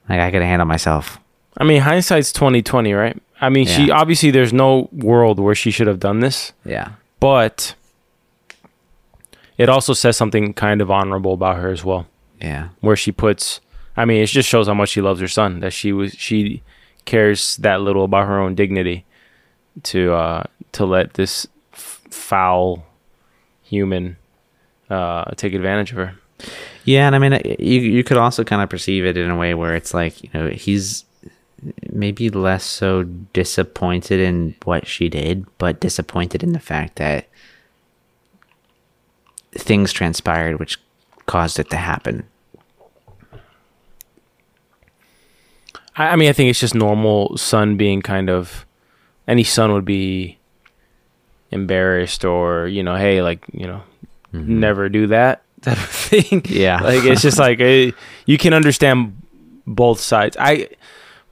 [0.09, 1.19] like I could handle myself.
[1.59, 3.21] I mean, hindsight's twenty twenty, right?
[3.41, 7.75] I mean, she obviously there's no world where she should have done this, Yeah, but
[9.59, 12.07] it also says something kind of honorable about her as well,
[12.41, 13.61] yeah, where she puts.
[13.97, 15.61] I mean, it just shows how much she loves her son.
[15.61, 16.63] That she was she
[17.05, 19.05] cares that little about her own dignity
[19.85, 22.85] to uh to let this f- foul
[23.63, 24.17] human
[24.91, 26.15] uh take advantage of her.
[26.85, 27.07] yeah.
[27.07, 29.75] And I mean, you you could also kind of perceive it in a way where
[29.75, 31.05] it's like you know he's
[31.91, 37.27] maybe less so disappointed in what she did, but disappointed in the fact that
[39.53, 40.79] things transpired which
[41.27, 42.27] caused it to happen.
[45.97, 48.67] I, I mean, I think it's just normal son being kind of
[49.27, 50.39] any son would be
[51.51, 53.83] embarrassed or you know, hey, like you know,
[54.33, 56.43] never do that type of thing.
[56.49, 56.81] Yeah.
[56.81, 57.93] like it's just like eh,
[58.27, 59.21] you can understand
[59.67, 60.37] both sides.
[60.39, 60.69] I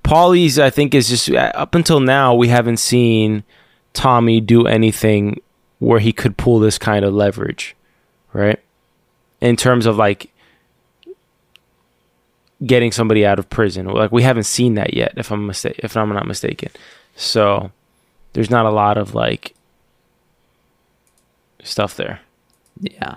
[0.03, 3.42] Polly's, I think, is just uh, up until now we haven't seen
[3.94, 5.40] Tommy do anything
[5.79, 7.74] where he could pull this kind of leverage,
[8.33, 8.61] right?
[9.40, 10.31] In terms of like
[12.66, 13.87] getting somebody out of prison.
[13.87, 16.70] Like we haven't seen that yet, if I'm mistake if I'm not mistaken.
[17.16, 17.70] So
[18.33, 19.55] there's not a lot of like
[21.62, 22.20] stuff there.
[22.81, 23.16] Yeah.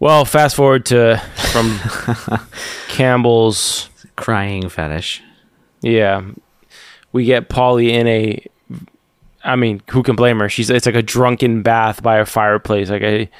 [0.00, 1.78] Well, fast forward to from
[2.88, 3.90] Campbell's.
[4.18, 5.22] Crying fetish.
[5.80, 6.22] Yeah,
[7.12, 8.44] we get Polly in a.
[9.44, 10.48] I mean, who can blame her?
[10.48, 13.30] She's it's like a drunken bath by a fireplace, like a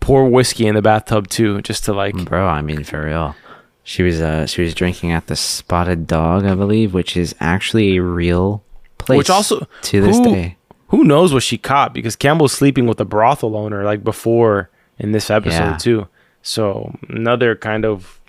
[0.00, 2.14] pour whiskey in the bathtub too, just to like.
[2.24, 3.34] Bro, I mean for real.
[3.82, 7.96] She was uh she was drinking at the Spotted Dog, I believe, which is actually
[7.96, 8.62] a real
[8.98, 9.18] place.
[9.18, 10.56] Which also to this who- day.
[10.88, 15.10] Who knows what she caught because Campbell's sleeping with the brothel owner like before in
[15.12, 15.76] this episode Yeah.
[15.76, 16.08] too.
[16.42, 18.20] So another kind of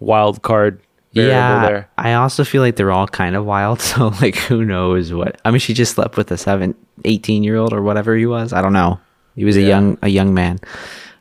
[0.00, 0.80] wild card
[1.12, 1.88] Yeah, there.
[1.98, 3.80] I also feel like they're all kind of wild.
[3.88, 5.38] So like, who knows what?
[5.44, 8.52] I mean, she just slept with a seven, 18 year old or whatever he was.
[8.54, 8.98] I don't know.
[9.38, 10.58] He was a young, a young man.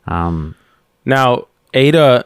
[0.08, 0.56] Um,
[1.06, 2.26] Now Ada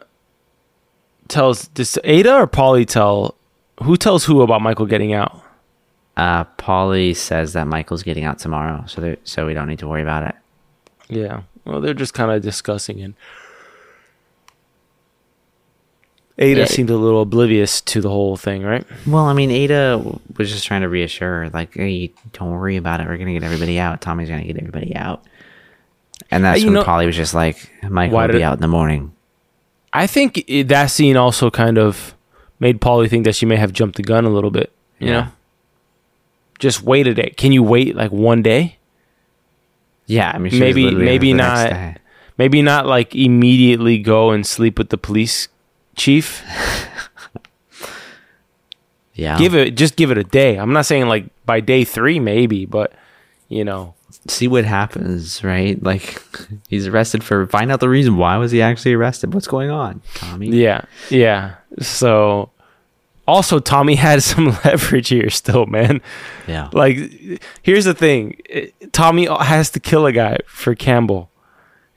[1.28, 3.36] tells does Ada or Polly tell
[3.84, 5.44] who tells who about Michael getting out?
[6.18, 10.02] uh, Polly says that Michael's getting out tomorrow, so so we don't need to worry
[10.02, 10.36] about it.
[11.10, 11.42] Yeah.
[11.66, 13.14] Well, they're just kind of discussing it.
[16.38, 16.66] Ada Yeah.
[16.66, 18.86] seemed a little oblivious to the whole thing, right?
[19.06, 20.02] Well, I mean, Ada
[20.38, 23.08] was just trying to reassure her, like, hey, don't worry about it.
[23.08, 24.02] We're gonna get everybody out.
[24.02, 25.24] Tommy's gonna get everybody out.
[26.30, 27.58] And that's you when know- Polly was just like,
[27.90, 29.14] Michael Why will be out in the morning.
[29.94, 32.14] I think i that scene also kind of
[32.60, 34.72] made Polly think that she may have jumped the gun a little bit.
[35.00, 35.14] You Yeah.
[35.22, 35.28] know,
[36.60, 37.34] just wait a day.
[37.36, 38.78] Can you wait like one day?
[40.06, 41.98] Yeah, I mean, maybe maybe not.
[42.38, 45.48] Maybe not like immediately go and sleep with the police
[45.96, 46.44] chief.
[49.14, 50.56] Yeah, Give it just give it a day.
[50.58, 52.94] I'm not saying like by day three maybe, but
[53.50, 53.94] you know,
[54.28, 55.82] see what happens, right?
[55.82, 56.22] Like,
[56.70, 59.34] he's arrested for find out the reason why was he actually arrested?
[59.34, 60.48] What's going on, Tommy?
[60.50, 61.56] Yeah, yeah.
[61.80, 62.50] So,
[63.28, 66.02] also Tommy had some leverage here still, man.
[66.48, 66.70] yeah.
[66.74, 66.98] Like,
[67.64, 68.40] here's the thing:
[68.92, 71.30] Tommy has to kill a guy for Campbell.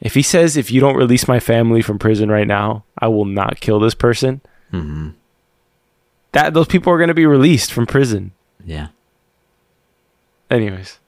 [0.00, 3.24] If he says, "If you don't release my family from prison right now, I will
[3.24, 4.40] not kill this person,"
[4.72, 5.10] Mm-hmm.
[6.32, 8.32] that those people are going to be released from prison.
[8.64, 8.88] yeah.
[10.50, 10.98] Anyways,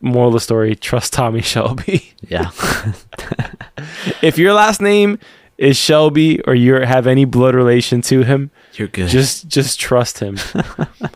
[0.00, 2.12] moral of the story: trust Tommy Shelby.
[2.28, 2.50] Yeah.
[4.22, 5.18] if your last name
[5.58, 9.08] is Shelby or you have any blood relation to him, You're good.
[9.08, 10.38] just just trust him.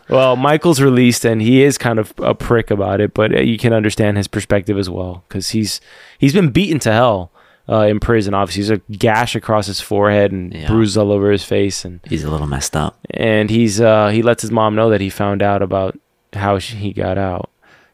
[0.09, 3.57] well, Michael's released and he is kind of a prick about it, but uh, you
[3.57, 5.81] can understand his perspective as well because he's
[6.19, 7.31] he's been beaten to hell
[7.67, 8.35] uh, in prison.
[8.35, 10.67] Obviously, he's a gash across his forehead and Yeah.
[10.67, 12.99] bruises all over his face, and He's a little messed up.
[13.11, 15.97] and he's uh, he lets his mom know that he found out about
[16.33, 17.49] how she, he got out.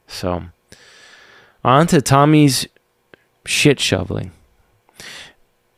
[0.07, 0.43] So,
[1.63, 2.67] on to Tommy's
[3.45, 4.31] shit shoveling.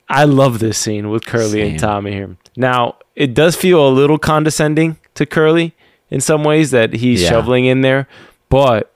[0.10, 1.72] I love this scene with Curly Same.
[1.72, 2.38] and Tommy here.
[2.56, 5.74] Now, it does feel a little condescending to Curly
[6.10, 7.30] in some ways that he's Yeah.
[7.30, 8.08] shoveling in there,
[8.50, 8.92] but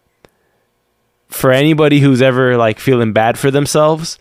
[1.28, 4.20] for anybody who's ever like feeling bad for themselves,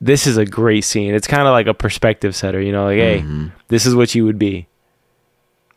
[0.00, 1.14] this is a great scene.
[1.14, 3.48] It's kind of like a perspective setter, you know, like, hey, mm-hmm.
[3.68, 4.66] this is what you would be.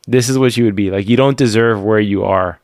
[0.08, 0.90] This is what you would be.
[0.90, 2.60] Like, you don't deserve where you are.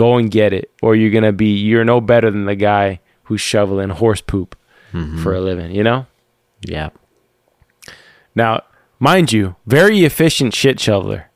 [0.00, 1.58] Go and get it, or you're gonna be.
[1.58, 4.56] You're no better than the guy who's shoveling horse poop
[5.22, 5.74] for a living.
[5.74, 6.06] You know.
[6.62, 6.88] Yeah.
[8.34, 8.62] Now,
[8.98, 11.26] mind you, very efficient shit shoveler.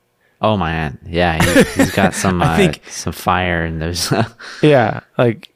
[0.41, 4.11] Oh man, yeah, he, he's got some I uh, think- some fire in those.
[4.63, 5.53] Yeah, like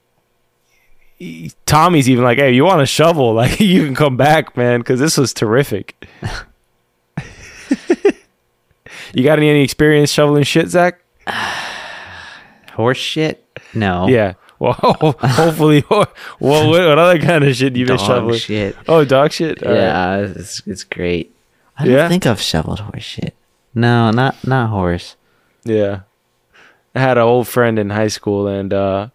[1.17, 3.34] he- Tommy's even like, "Hey, you want a shovel?
[3.41, 5.95] Like, you can come back, man, because this was terrific."
[9.13, 11.00] you got any, any experience shoveling shit, Zach?
[12.80, 13.44] Horse shit?
[13.74, 14.08] No.
[14.08, 14.36] Yeah.
[14.58, 14.72] Well,
[15.20, 15.84] hopefully.
[15.89, 16.08] Well,
[16.39, 18.39] what, what other kind of shit you been Dog shoveling?
[18.39, 18.76] shit.
[18.88, 19.62] Oh, dog shit.
[19.63, 19.78] All right.
[19.78, 21.36] yeah, it's it's great.
[21.78, 22.08] I don't Yeah?
[22.08, 23.36] think I've shoveled horse shit.
[23.76, 25.18] No, not not horse.
[25.65, 26.02] Yeah.
[26.96, 29.10] I had an old friend in high school, and uh,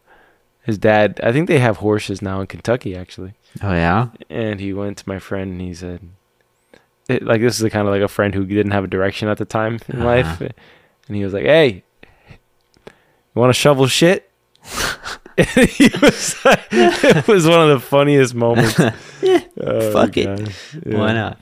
[0.62, 1.20] his dad.
[1.22, 3.32] I think they have horses now in Kentucky, actually.
[3.62, 4.08] Oh yeah.
[4.28, 6.00] and he went to my friend and he said
[7.08, 9.28] it, like this is a kind of like a friend who didn't have a direction
[9.28, 10.04] at the time in Uh-huh.
[10.04, 11.82] life and he was like hey
[13.34, 14.30] you want to shovel shit
[15.36, 15.48] And
[16.00, 18.78] was like, it was one of the funniest moments
[19.60, 20.48] Oh, fuck it.
[20.86, 20.98] Yeah.
[20.98, 21.40] Why not?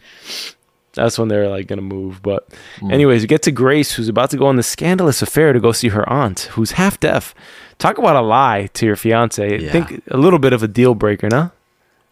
[0.95, 2.49] that's when they were like gonna move but
[2.81, 2.93] Mm.
[2.93, 5.73] anyways we get to grace who's about to go on the scandalous affair to go
[5.73, 7.35] see her aunt who's half deaf
[7.79, 9.73] talk about a lie to your fiance i Yeah.
[9.73, 11.51] think a little bit of a deal breaker no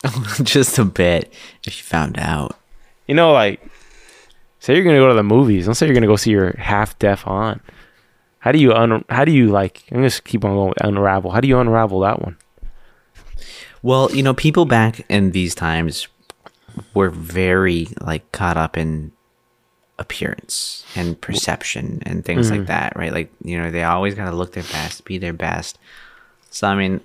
[0.43, 1.31] Just a bit.
[1.67, 2.57] If you found out.
[3.07, 3.61] You know, like,
[4.61, 5.67] say you're gonna go to the movies.
[5.67, 7.61] Don't say you're gonna go see your half deaf aunt.
[8.41, 9.05] How do you un?
[9.09, 9.85] How do you like?
[9.93, 11.31] I'm just keep on going with unravel.
[11.31, 12.37] How do you unravel that one?
[13.83, 16.09] Well, you know, people back in these times
[16.95, 19.13] were very like caught up in
[19.99, 22.59] appearance and perception and things Mm-hmm.
[22.61, 23.13] like that, right?
[23.13, 25.79] Like, you know, they always got to look their best, be their best.
[26.51, 27.01] So, I mean,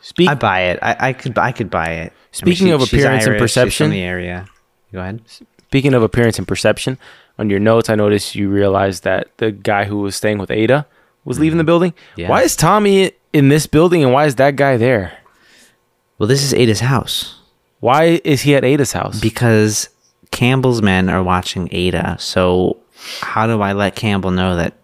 [0.00, 0.28] Speak.
[0.30, 0.78] I buy it.
[0.82, 2.12] I, I could I could buy it.
[2.42, 4.46] I mean, Speaking of appearance and Irish, she's perception- the area.
[4.92, 5.22] Go ahead.
[5.68, 6.98] Speaking of appearance and perception,
[7.38, 10.86] on your notes, I noticed you realized that the guy who was staying with Ada
[11.24, 11.92] was leaving the building.
[11.92, 12.20] Mm-hmm.
[12.20, 12.28] Yeah.
[12.28, 15.18] Why is Tommy in this building and why is that guy there?
[16.18, 17.40] Well, this is Ada's house
[17.80, 19.20] Why is he at Ada's house?
[19.20, 19.88] because
[20.30, 22.16] Campbell's men are watching Ada.
[22.20, 22.76] So,
[23.20, 24.74] how do I let Campbell know that?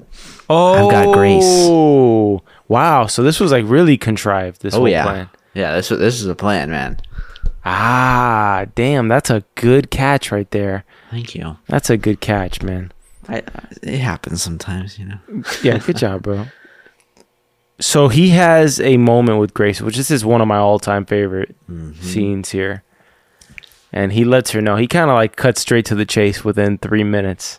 [0.49, 1.43] oh, I've got Grace.
[1.47, 3.07] Oh, wow.
[3.07, 4.63] So this was like really contrived.
[4.63, 5.31] This whole Oh, yeah, plan.
[5.55, 5.75] yeah.
[5.77, 6.99] This this is a plan, man.
[7.65, 9.09] Ah, damn.
[9.09, 10.85] That's a good catch right there.
[11.11, 11.57] Thank you.
[11.67, 12.93] That's a good catch, man.
[13.29, 13.43] I,
[13.83, 15.19] it happens sometimes, you know.
[15.63, 16.47] Yeah, good job, bro.
[17.83, 21.57] So he has a moment with Grace, which this is one of my all-time favorite
[22.03, 22.83] scenes here.
[23.91, 24.77] And he lets her know.
[24.77, 27.59] He kind of like cuts straight to the chase within three minutes,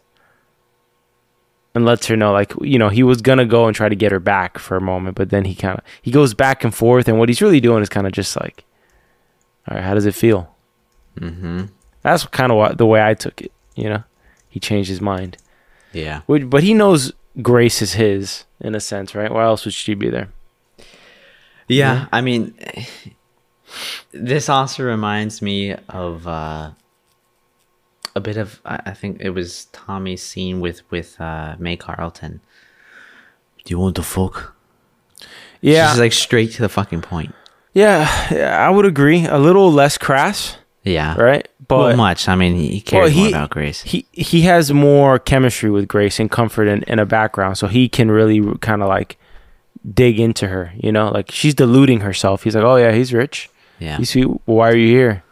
[1.74, 4.12] and lets her know, like you know, he was gonna go and try to get
[4.12, 7.08] her back for a moment, but then he kind of he goes back and forth,
[7.08, 8.64] and what he's really doing is kind of just like,
[9.68, 10.56] all right, how does it feel?
[11.20, 11.66] Mm-hmm.
[12.04, 13.52] That's kind of what the way I took it.
[13.76, 14.04] You know,
[14.50, 15.38] he changed his mind.
[15.94, 16.22] Yeah.
[16.28, 17.12] But he knows
[17.42, 19.32] Grace is his in a sense, right?
[19.32, 20.30] Why else would she be there?
[21.68, 22.54] Yeah, I mean,
[24.12, 26.72] this also reminds me of uh,
[28.16, 28.60] a bit of.
[28.66, 32.42] I think it was Tommy's scene with with uh, May Carlton.
[33.64, 34.56] Do you want to fuck?
[35.62, 37.36] Yeah, She's like straight to the fucking point.
[37.74, 39.26] yeah, yeah, I would agree.
[39.26, 41.16] A little less crass, Yeah.
[41.20, 41.48] right?
[41.68, 42.28] But well, much.
[42.28, 43.82] I mean, he cares more about Grace.
[43.84, 47.88] He he has more chemistry with Grace and comfort in, in a background, so he
[47.88, 49.18] can really kind of like
[49.94, 50.74] dig into her.
[50.76, 52.44] You know, like she's deluding herself.
[52.44, 53.50] He's like, oh yeah, he's rich.
[53.80, 53.98] yeah.
[53.98, 54.28] He's sweet.
[54.46, 55.24] Why are you here?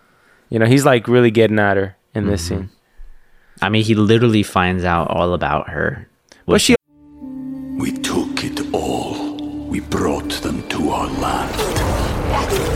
[0.50, 2.62] You know, he's like really getting at her in this Mm-hmm.
[2.62, 2.70] scene.
[3.62, 6.08] I mean, he literally finds out all about her.
[6.46, 6.76] But she
[7.78, 9.36] We took it all.
[9.68, 11.56] We brought them to our land.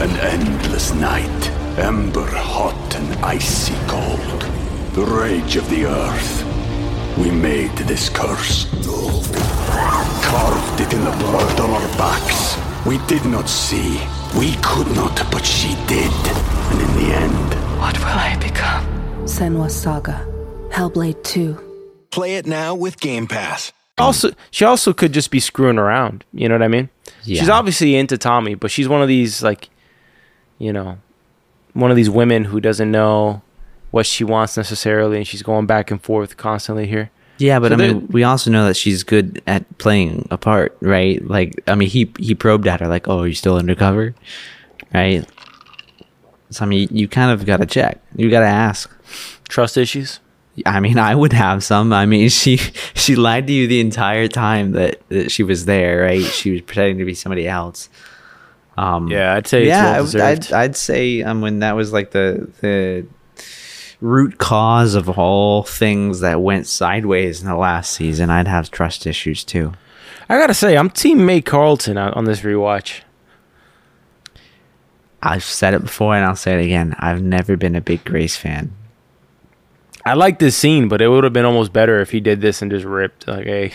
[0.03, 4.41] An endless night, ember hot and icy cold.
[4.93, 6.43] The rage of the earth.
[7.17, 8.67] We made this curse.
[10.23, 12.57] Carved it in the blood on our backs.
[12.85, 13.99] We did not see.
[14.37, 16.11] We could not, but she did.
[16.71, 18.85] And in the end, What will I become?
[19.25, 20.25] Senua Saga.
[20.69, 21.57] Hellblade 2.
[22.11, 23.71] Play it now with Game Pass.
[23.97, 26.23] also she also could just be screwing around.
[26.33, 26.89] You know what I mean?
[27.23, 27.39] Yeah.
[27.39, 29.69] She's obviously into Tommy, but she's one of these like,
[30.57, 30.97] you know,
[31.73, 33.41] one of these women who doesn't know
[33.91, 37.11] what she wants necessarily, and she's going back and forth constantly here.
[37.37, 40.77] Yeah, but So I mean, we also know that she's good at playing a part,
[40.81, 41.23] right?
[41.27, 44.15] Like, I mean, he he probed at her like, "Oh, are you still undercover?"
[44.93, 45.27] Right.
[46.51, 47.99] So I mean, you kind of got to check.
[48.15, 48.89] You got to ask.
[49.49, 50.19] Trust issues.
[50.67, 51.91] I mean, I would have some.
[51.91, 52.57] I mean, she
[52.93, 56.23] she lied to you the entire time that, that she was there, right?
[56.23, 57.89] She was pretending to be somebody else.
[58.77, 60.53] Um, Yeah, I'd say it's yeah, well I would- deserved.
[60.53, 63.05] I'd, I'd say um, when that was like the the
[64.01, 69.05] root cause of all things that went sideways in the last season, I'd have trust
[69.07, 69.73] issues too.
[70.29, 73.01] I gotta say, I'm Team May Carlton on on this rewatch.
[75.21, 76.95] I've said it before and I'll say it again.
[76.99, 78.73] I've never been a big Grace fan.
[80.05, 82.61] I like this scene, but it would have been almost better if he did this
[82.61, 83.71] and just ripped like, "Hey,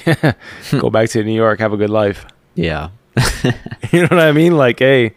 [0.78, 2.90] go back to New York, have a good life." Yeah.
[3.92, 4.56] You know what I mean?
[4.56, 5.12] Like, hey,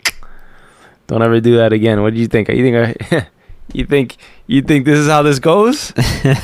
[1.08, 2.02] don't ever do that again.
[2.02, 2.48] What do you think?
[2.48, 2.98] You think?
[3.12, 3.28] I,
[3.74, 4.16] you think?
[4.48, 5.90] You think this is how this goes?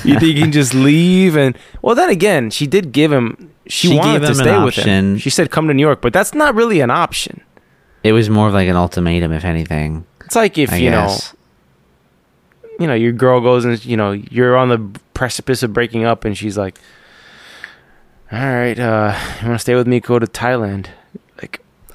[0.03, 1.57] you think you can just leave and?
[1.81, 3.53] Well, then again, she did give him.
[3.67, 5.17] She, She wanted gave to him an stay with him.
[5.17, 7.41] She said, "Come to New York," but that's not really an option.
[8.03, 10.05] It was more of like an ultimatum, if anything.
[10.25, 11.33] It's like if I you guess.
[11.33, 16.03] know, you know, your girl goes and you know you're on the precipice of breaking
[16.03, 16.77] up, and she's like,
[18.31, 19.99] "All right, uh, you want to stay with me?
[20.01, 20.87] Go to Thailand."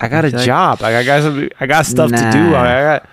[0.03, 0.81] I got a like- job.
[0.83, 2.51] Like, I got some, I got stuff to do.
[2.51, 2.61] Nah.
[2.63, 3.09] I got,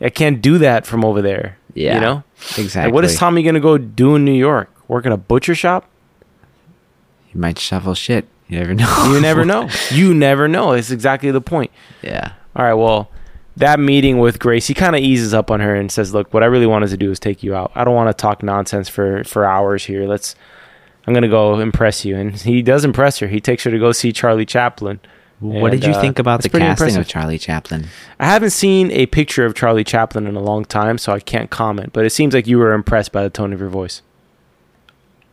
[0.00, 1.56] I can't do that from over there.
[1.74, 1.94] Yeah.
[1.94, 2.22] you know.
[2.58, 2.82] Exactly.
[2.88, 4.68] Like, what is Tommy gonna go do in New York?
[4.88, 5.88] Work in a butcher shop?
[7.32, 8.26] You might shovel shit.
[8.48, 9.12] You never know.
[9.12, 9.68] You never know.
[9.90, 10.72] You never know.
[10.72, 11.70] It's exactly the point.
[12.02, 12.32] yeah.
[12.54, 13.10] All right, well,
[13.56, 16.42] that meeting with Grace, he kind of eases up on her and says, "Look, what
[16.42, 17.72] I really wanted to do is take you out.
[17.74, 20.06] I don't want to talk nonsense for for hours here.
[20.06, 20.34] Let's
[21.06, 23.28] I'm going to go impress you." And he does impress her.
[23.28, 25.00] He takes her to go see Charlie Chaplin.
[25.42, 27.00] What And, did you uh, think about the casting impressive.
[27.00, 27.86] of Charlie Chaplin?
[28.20, 31.50] I haven't seen a picture of Charlie Chaplin in a long time, so I can't
[31.50, 34.02] comment, but it seems like you were impressed by the tone of your voice.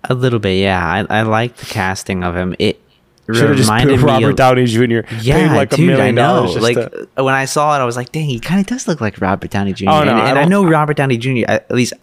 [0.05, 1.05] A little bit, yeah.
[1.09, 2.55] I, I like the casting of him.
[2.57, 2.81] It
[3.27, 5.01] Should have just reminded put Robert of- Downey Jr.
[5.21, 6.45] Yeah, like a dude, I know.
[6.47, 8.87] dollars Like to- when I saw it, I was like, "Dang, he kind of does
[8.87, 11.43] look like Robert Downey Jr." Oh, no, and, I and I, know Robert Downey Jr.
[11.47, 11.93] At least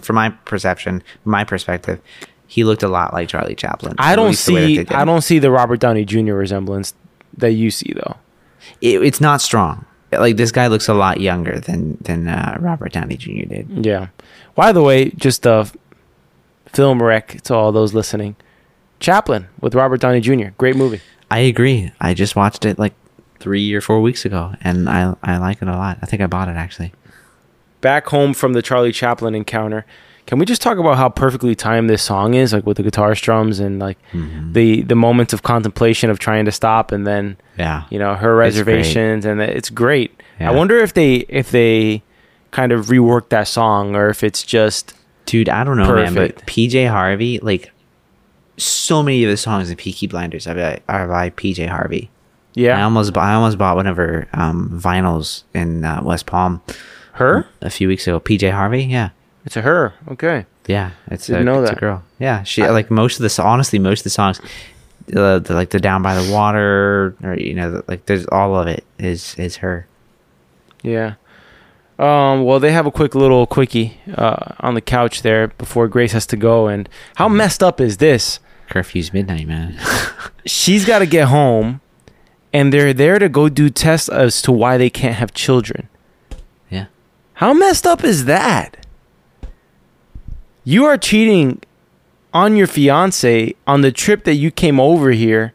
[0.00, 2.00] from my perception, my perspective,
[2.46, 3.96] he looked a lot like Charlie Chaplin.
[3.98, 6.34] I don't least the way that see I don't see the Robert Downey Jr.
[6.34, 6.94] resemblance
[7.36, 8.16] that you see though.
[8.80, 9.84] It, it's not strong.
[10.12, 13.46] Like this guy looks a lot younger than than uh, Robert Downey Jr.
[13.46, 13.86] did.
[13.86, 14.08] Yeah.
[14.54, 15.70] By the way, just a
[16.66, 18.36] film rec to all those listening.
[18.98, 20.48] Chaplin with Robert Downey Jr.
[20.58, 21.00] Great movie.
[21.30, 21.92] I agree.
[22.00, 22.92] I just watched it like
[23.38, 25.98] three or four weeks ago, and I I like it a lot.
[26.02, 26.92] I think I bought it actually.
[27.80, 29.86] Back home from the Charlie Chaplin encounter.
[30.30, 33.14] Can we just talk about how perfectly timed this song is, like with the guitar
[33.16, 34.52] strums and like Mm-hmm.
[34.52, 37.82] the the moments of contemplation of trying to stop, and then Yeah.
[37.90, 40.22] you know her reservations, and it's great.
[40.38, 40.50] Yeah.
[40.50, 42.02] I wonder if they if they
[42.52, 44.94] kind of reworked that song or if it's just
[45.26, 47.70] Dude, I don't know, man, but PJ Harvey, like,
[48.56, 52.10] so many of the songs in Peaky Blinders are by, are by PJ Harvey.
[52.54, 56.62] Yeah, I almost, I almost bought one of her um, vinyls in uh, West Palm
[57.14, 57.46] her.
[57.60, 58.18] a few weeks ago.
[58.18, 59.10] PJ Harvey, yeah,
[59.46, 59.94] It's a her.
[60.08, 60.44] Okay.
[60.66, 61.78] yeah, it's, Didn't a, know it's that.
[61.78, 62.02] a girl.
[62.18, 64.40] Yeah, she like most of the so- honestly most of the songs,
[65.16, 68.54] uh, the, like the Down by the Water, or you know, the, like there's all
[68.56, 69.86] of it is is her.
[70.82, 71.14] Yeah.
[71.98, 76.12] Um, well, they have a quick little quickie uh, on the couch there before Grace
[76.12, 76.66] has to go.
[76.66, 78.38] And how messed up is this?
[78.70, 79.78] Curfew's midnight, man.
[80.46, 81.82] She's got to get home,
[82.54, 85.88] and they're there to go do tests as to why they can't have children.
[86.70, 86.86] yeah,
[87.34, 88.79] How messed up is that?
[90.64, 91.62] You are cheating
[92.32, 95.52] on your fiance on the trip that you came over here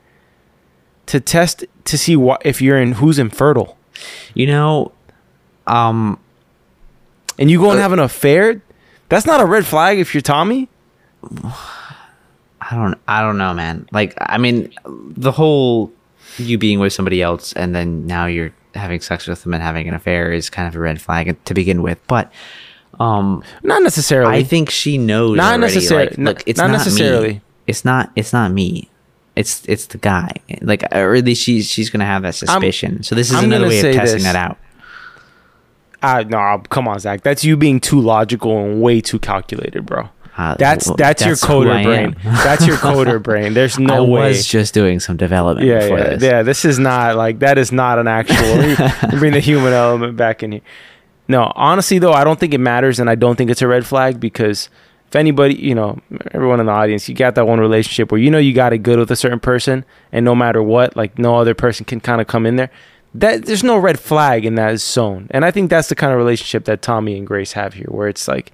[1.06, 3.78] to test to see what if you're in who's infertile,
[4.34, 4.92] you know,
[5.68, 6.20] um,
[7.38, 8.62] and you go and Uh, have an affair.
[9.10, 10.68] That's not a red flag if you're Tommy.
[11.24, 13.88] I don't I don't know, man.
[13.92, 15.92] Like I mean, the whole
[16.38, 19.88] you being with somebody else and then now you're having sex with them and having
[19.88, 22.00] an affair is kind of a red flag to begin with.
[22.08, 22.32] But
[23.00, 24.34] um Not necessarily.
[24.36, 27.34] I think she knows Not already, necessar- like, look, it's not not, necessarily.
[27.34, 27.42] Me.
[27.68, 28.90] It's not it's not me.
[29.36, 30.32] It's it's the guy.
[30.62, 33.04] Like or at least she's she's gonna have that suspicion.
[33.04, 34.24] so this is I'm another way of testing this.
[34.24, 34.58] that out.
[36.02, 37.24] Uh, no, come on, Zach.
[37.24, 40.10] That's you being too logical and way too calculated, bro.
[40.38, 42.16] Uh, That's that's, your that's who coder brain.
[42.22, 43.54] that's your coder brain.
[43.54, 44.24] There's I no way.
[44.24, 46.24] I was just doing some development yeah, before yeah, this.
[46.24, 46.44] yeah.
[46.44, 47.58] This is not like that.
[47.58, 49.18] Is not an actual.
[49.18, 50.62] bring the human element back in here.
[51.28, 53.86] No, honestly though, I don't think it matters, and I don't think it's a red
[53.86, 54.70] flag because
[55.08, 56.00] if anybody, you know,
[56.32, 58.80] everyone in the audience, you got that one relationship where you know you got it
[58.80, 62.22] good with a certain person, and no matter what, like no other person can kind
[62.22, 62.70] of come in there.
[63.14, 65.28] that there's no red flag in that zone.
[65.32, 68.08] And I think that's the kind of relationship that Tommy and Grace have here, where
[68.10, 68.52] it's like,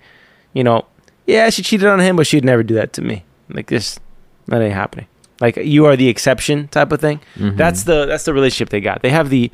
[0.53, 0.85] you know,
[1.25, 3.23] yeah, she cheated on him, but she'd never do that to me.
[3.49, 3.99] Like this,
[4.47, 5.07] that ain't happening.
[5.39, 7.19] Like you are the exception type of thing.
[7.35, 7.57] Mm-hmm.
[7.57, 9.01] That's the that's the relationship they got.
[9.01, 9.51] They have the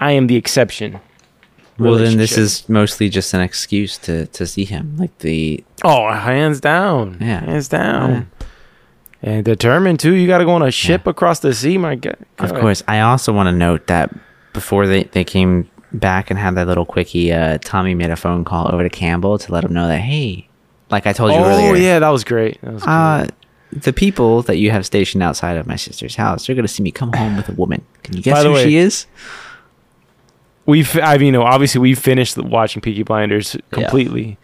[0.00, 0.98] I am the exception.
[1.78, 4.96] Well, then this is mostly just an excuse to to see him.
[4.96, 7.40] Like the oh hands down, Yeah.
[7.40, 8.30] hands down,
[9.22, 10.12] and determined too.
[10.14, 12.16] You got to go on a ship across the sea, my God.
[12.38, 12.82] Of course.
[12.86, 14.14] I also want to note that
[14.52, 18.44] before they, they came back and had that little quickie, uh, Tommy made a phone
[18.44, 20.48] call over to Campbell to let him know that, hey,
[20.90, 22.60] like I told you Oh earlier, Oh yeah, that was great.
[22.62, 22.92] That was great.
[22.92, 23.26] uh,
[23.72, 26.82] the people that you have stationed outside of my sister's house, they're going to see
[26.84, 27.84] me come home with a woman.
[28.04, 29.06] Can you guess who way- she is?
[30.66, 34.38] We've I mean, you know, obviously we finished watching Peaky Blinders completely,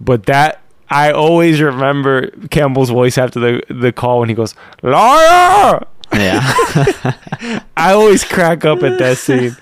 [0.00, 5.86] but that I always remember Campbell's voice after the the call when he goes liar.
[6.12, 6.40] Yeah.
[7.76, 9.56] I always crack up at that scene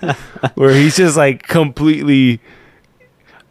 [0.55, 2.41] where he's just like completely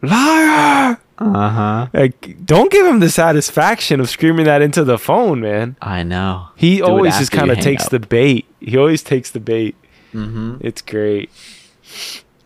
[0.03, 0.99] liar.
[1.17, 1.87] uh huh.
[1.93, 5.77] Like, don't give him the satisfaction of screaming that into the phone, man.
[5.81, 6.49] I know.
[6.55, 7.91] He Do always just kind of takes up.
[7.91, 8.45] the bait.
[8.59, 9.75] He always takes the bait.
[10.13, 10.57] Mm-hmm.
[10.61, 11.29] It's great.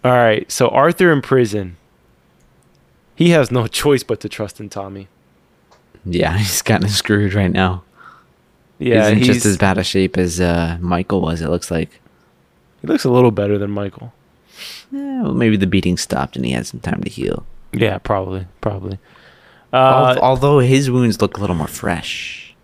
[0.06, 1.78] All right, so Arthur in prison.
[3.16, 5.08] He has no choice but to trust in Tommy.
[6.06, 7.84] Yeah, he's kind of screwed right now.
[8.78, 11.72] Yeah, he's in he's, just as bad a shape as uh, Michael was, it looks
[11.72, 12.00] like.
[12.82, 14.14] he looks a little better than Michael.
[14.94, 17.44] Eh, well, maybe the beating stopped and he had some time to heal.
[17.74, 19.00] Yeah, probably, probably.
[19.74, 22.56] Uh, Although his wounds look a little more fresh.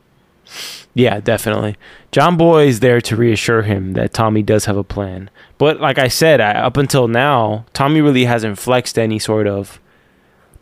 [0.94, 1.76] Yeah, definitely.
[2.12, 5.30] John Boy is there to reassure him that Tommy does have a plan.
[5.58, 9.80] But like I said, I, up until now, Tommy really hasn't flexed any sort of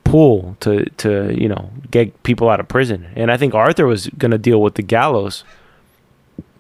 [0.03, 3.07] pull to to you know get people out of prison.
[3.15, 5.43] And I think Arthur was gonna deal with the gallows.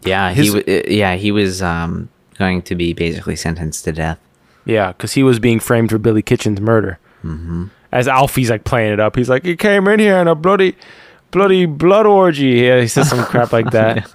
[0.03, 3.91] Yeah, His- he w- uh, yeah he was um, going to be basically sentenced to
[3.91, 4.19] death.
[4.65, 6.99] Yeah, because he was being framed for Billy Kitchen's murder.
[7.23, 7.65] Mm-hmm.
[7.91, 10.75] As Alfie's like playing it up, he's like, "He came in here in a bloody,
[11.31, 14.09] bloody blood orgy." Yeah, he says some crap like that.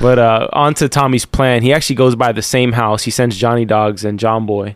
[0.00, 1.62] But uh, on to Tommy's plan.
[1.62, 3.02] He actually goes by the same house.
[3.02, 4.74] He sends Johnny Dogs and John Boy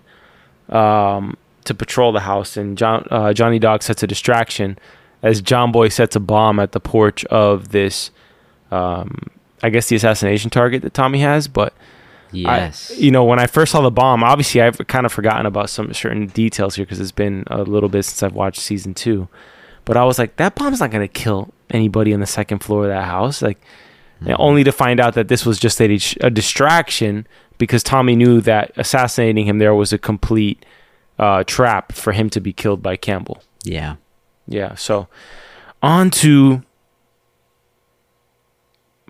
[0.68, 4.78] um, to patrol the house, and John uh, Johnny Dog sets a distraction
[5.22, 8.11] as John Boy sets a bomb at the porch of this.
[8.70, 9.18] Um,
[9.62, 12.93] I guess the assassination target that Tommy has, but I- Yes.
[12.99, 15.95] you know, when I first saw the bomb, obviously I've kind of forgotten about some
[15.95, 19.28] certain details here because it's been a little bit since I've watched season two.
[19.87, 22.85] But I was like, that bomb's not going to kill anybody on the second floor
[22.85, 23.43] of that house.
[23.43, 23.59] Like,
[24.23, 24.33] Mm-hmm.
[24.39, 27.27] only to find out that this was just a, a distraction
[27.59, 30.64] because Tommy knew that assassinating him there was a complete
[31.19, 33.43] uh, trap for him to be killed by Campbell.
[33.62, 33.97] yeah.
[34.49, 34.75] Yeah.
[34.75, 35.07] So,
[35.83, 36.62] on to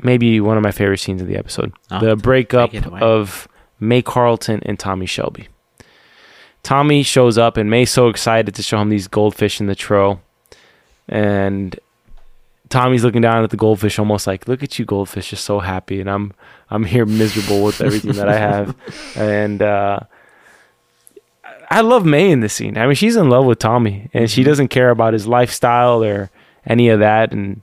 [0.02, 3.00] maybe one of my favorite scenes of the episode Oh, the breakup take it away.
[3.00, 3.48] of
[3.80, 5.48] May Carlton and Tommy Shelby.
[6.62, 10.20] Tommy shows up, and May's so excited to show him these goldfish in the tro.
[11.08, 11.78] And
[12.68, 15.30] Tommy's looking down at the goldfish, almost like, "Look at you, goldfish!
[15.30, 16.32] You're so happy." And I'm,
[16.70, 18.76] I'm here miserable with everything that I have.
[19.16, 20.00] And uh,
[21.70, 22.76] I love May in this scene.
[22.78, 26.30] I mean, she's in love with Tommy, and she doesn't care about his lifestyle or
[26.64, 27.32] any of that.
[27.32, 27.62] And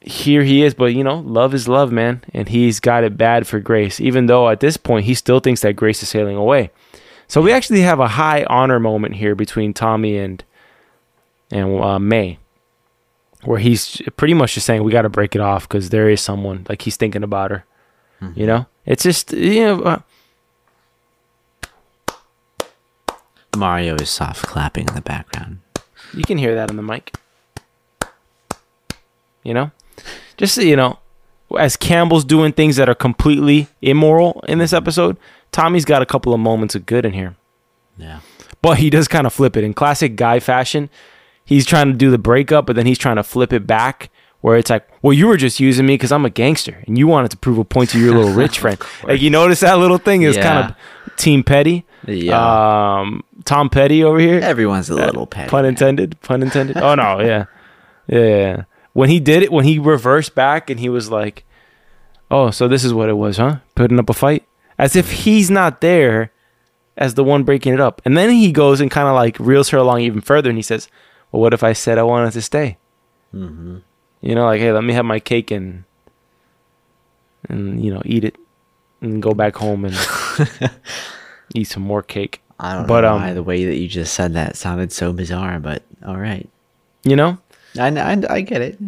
[0.00, 3.46] here he is, but you know, love is love, man, and he's got it bad
[3.46, 4.00] for Grace.
[4.00, 6.70] Even though at this point he still thinks that Grace is sailing away.
[7.26, 10.44] So we actually have a high honor moment here between Tommy and
[11.50, 12.38] and uh, May,
[13.46, 16.20] where he's pretty much just saying we got to break it off because there is
[16.20, 17.64] someone like he's thinking about her.
[18.34, 19.80] You know, it's just you know.
[19.82, 19.98] Uh,
[23.56, 25.60] Mario is soft clapping in the background.
[26.12, 27.14] You can hear that on the mic.
[29.42, 29.70] You know?
[30.36, 30.98] Just so you know,
[31.58, 35.16] as Campbell's doing things that are completely immoral in this episode,
[35.52, 37.36] Tommy's got a couple of moments of good in here.
[37.96, 38.20] Yeah.
[38.62, 39.64] But he does kind of flip it.
[39.64, 40.88] In classic guy fashion,
[41.44, 44.58] he's trying to do the breakup, but then he's trying to flip it back where
[44.58, 47.30] it's like, well, you were just using me because I'm a gangster and you wanted
[47.30, 48.78] to prove a point to your little rich friend.
[49.02, 50.76] Like, you notice that little thing is kind of
[51.16, 51.86] Team Petty.
[52.06, 53.00] Yeah.
[53.00, 54.40] Um, Tom Petty over here.
[54.40, 55.48] Everyone's a little petty.
[55.48, 56.20] Pun intended.
[56.20, 56.76] Pun intended.
[56.76, 57.46] Oh no, yeah.
[58.06, 58.26] yeah, yeah.
[58.36, 58.64] yeah.
[58.92, 61.44] When he did it, when he reversed back and he was like,
[62.30, 63.60] "Oh, so this is what it was, huh?
[63.74, 64.46] Putting up a fight,"
[64.78, 66.32] as if he's not there
[66.96, 68.02] as the one breaking it up.
[68.04, 70.62] And then he goes and kind of like reels her along even further, and he
[70.62, 70.88] says,
[71.34, 72.78] "Well, what if I said I wanted to stay?"
[73.34, 73.78] Mm-hmm.
[74.22, 75.82] You know, like, hey, let me have my cake and
[77.48, 78.36] and you know eat it
[79.02, 79.94] and go back home and
[81.54, 82.40] eat some more cake.
[82.60, 85.12] I don't But, know um, why the way that you just said that sounded so
[85.12, 86.48] bizarre, but all right.
[87.02, 87.38] You know,
[87.78, 88.78] I, I, I get it.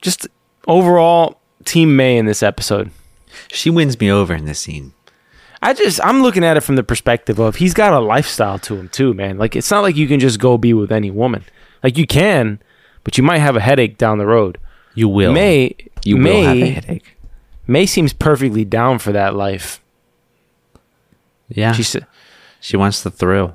[0.00, 0.28] just
[0.68, 2.90] overall team may in this episode
[3.50, 4.94] She wins me over in this scene.
[5.62, 8.76] I just I'm looking at it from the perspective of he's got a lifestyle to
[8.76, 9.38] him too, man.
[9.38, 11.44] Like it's not like you can just go be with any woman.
[11.82, 12.60] Like you can,
[13.04, 14.58] but you might have a headache down the road.
[14.94, 15.32] You will.
[15.32, 17.16] May you May will have a headache.
[17.66, 19.80] May seems perfectly down for that life.
[21.48, 21.72] Yeah.
[21.72, 22.06] She said
[22.60, 23.54] She, wants the thrill.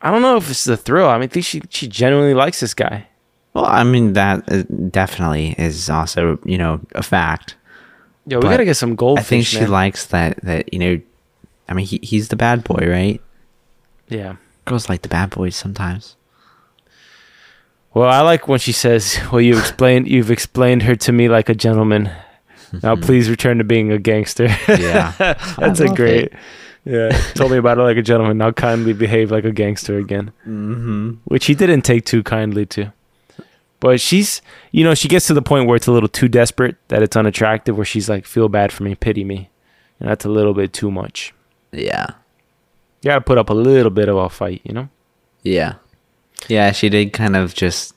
[0.00, 1.08] I don't know if it's the thrill.
[1.08, 3.08] I mean, I think she she genuinely likes this guy.
[3.54, 7.56] Well, I mean that uh, definitely is also you know a fact.
[8.28, 9.24] Yo, we But gotta get some goldfish.
[9.24, 9.70] I think she man.
[9.70, 11.00] likes that that you know.
[11.68, 13.20] I mean, he, he's the bad boy, right?
[14.08, 14.36] Yeah.
[14.64, 16.16] Girls like the bad boys sometimes.
[17.94, 21.48] Well, I like when she says, "Well, you explained you've explained her to me like
[21.48, 22.10] a gentleman.
[22.82, 25.12] Now, please return to being a gangster." Yeah,
[25.58, 26.24] That's a great.
[26.24, 26.32] it.
[26.84, 28.38] Yeah, told me about it like a gentleman.
[28.38, 30.32] Now kindly behave like a gangster again.
[30.46, 31.10] Mm-hmm.
[31.24, 32.92] Which he didn't take too kindly to.
[33.80, 36.76] But she's, you know, she gets to the point where it's a little too desperate
[36.88, 37.76] that it's unattractive.
[37.76, 39.50] Where she's like, "Feel bad for me, pity me,"
[40.00, 41.32] and that's a little bit too much.
[41.70, 42.06] Yeah,
[43.02, 44.88] You gotta put up a little bit of a fight, you know.
[45.42, 45.74] yeah,
[46.48, 46.72] yeah.
[46.72, 47.94] She did kind of just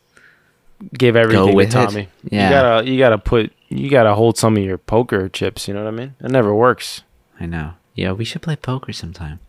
[0.97, 1.85] Give everything go with to it.
[1.85, 2.07] Tommy.
[2.29, 2.43] Yeah.
[2.43, 5.67] You gotta, you gotta put, you gotta hold some of your poker chips.
[5.67, 6.15] You know what I mean?
[6.19, 7.03] It never works.
[7.39, 7.73] I know.
[7.95, 9.39] Yeah, we should play poker sometime.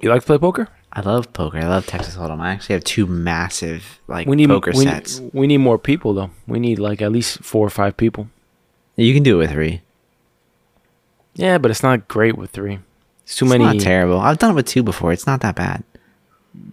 [0.00, 0.68] You like to play poker?
[0.98, 1.58] I love poker.
[1.58, 2.40] I love Texas Hold'em.
[2.40, 5.20] I actually have two massive like We need poker we, sets.
[5.32, 6.30] We need more people though.
[6.48, 8.28] We need like at least four or five people.
[8.96, 9.82] You can do it with three.
[11.34, 12.80] Yeah, but it's not great with three.
[13.22, 13.62] It's too It's many.
[13.64, 14.18] not terrible.
[14.18, 15.12] I've done it with two before.
[15.12, 15.84] It's not that bad.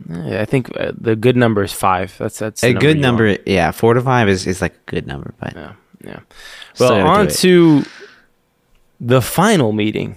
[0.10, 2.18] I think uh, the good number is five.
[2.18, 3.42] That's that's a good number, want.
[3.46, 5.74] yeah, four to five is, is like a good number, but Yeah,
[6.04, 6.20] yeah.
[6.80, 7.84] Well, on to
[9.00, 10.16] the final meeting.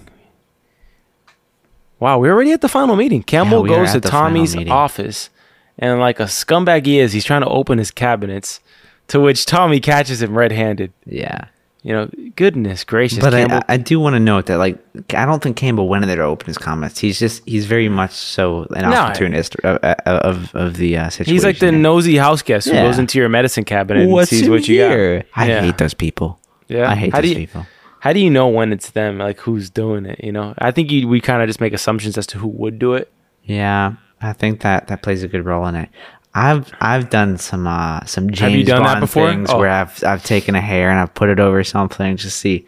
[1.99, 3.23] Wow, we're already at the final meeting.
[3.23, 5.29] Campbell are goes to at the final Tommy's office,
[5.77, 8.59] and like a scumbag he is, he's trying to open his cabinets,
[9.07, 10.93] to which Tommy catches him red-handed.
[11.05, 11.45] yeah.
[11.81, 13.61] You know, goodness gracious, But Campbell.
[13.69, 14.77] I, I do want to note that, like,
[15.13, 16.99] I don't think Campbell went in there to open his comments.
[16.99, 21.33] He's just, he's very much so an No, opportunist of, of, of the uh, situation.
[21.33, 22.83] he's like the nosy house guest who Yeah.
[22.85, 25.19] goes into your medicine cabinet What's and sees what you here?
[25.19, 25.25] got.
[25.37, 25.61] I Yeah.
[25.61, 26.37] hate those people.
[26.67, 27.65] Yeah, I hate How those you- people.
[28.01, 29.17] How do you know when it's them?
[29.17, 30.23] Like who's doing it?
[30.23, 32.79] You know, I think you, we kind of just make assumptions as to who would
[32.79, 33.11] do it.
[33.43, 35.89] Yeah, I think that that plays a good role in it.
[36.33, 39.57] I've I've done some uh some James you done that Bond things Oh.
[39.57, 42.65] where I've I've taken a hair and I've put it over something to see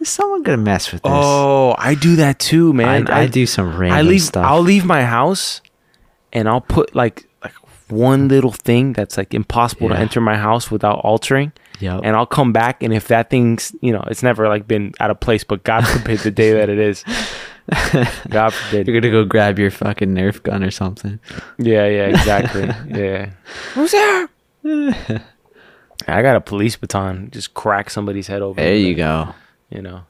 [0.00, 1.12] is someone gonna mess with this.
[1.14, 3.08] Oh, I do that too, man.
[3.08, 4.22] I, I do some random I leave.
[4.22, 4.44] stuff.
[4.44, 5.60] I'll leave my house,
[6.32, 7.27] and I'll put like
[7.90, 11.52] one little thing that's like impossible to enter my house without altering.
[11.80, 12.00] Yep.
[12.02, 15.10] And I'll come back, and if that thing's you know, it's never like been out
[15.10, 17.04] of place, but God forbid the day that it is.
[18.28, 18.86] God forbid.
[18.86, 21.20] You're gonna go grab your fucking Nerf gun or something.
[21.58, 22.62] Yeah, yeah, exactly.
[22.98, 23.30] yeah.
[23.74, 24.28] Who's there?
[26.06, 27.30] I got a police baton.
[27.30, 28.60] Just crack somebody's head over.
[28.60, 29.34] There you go.
[29.70, 30.02] You know,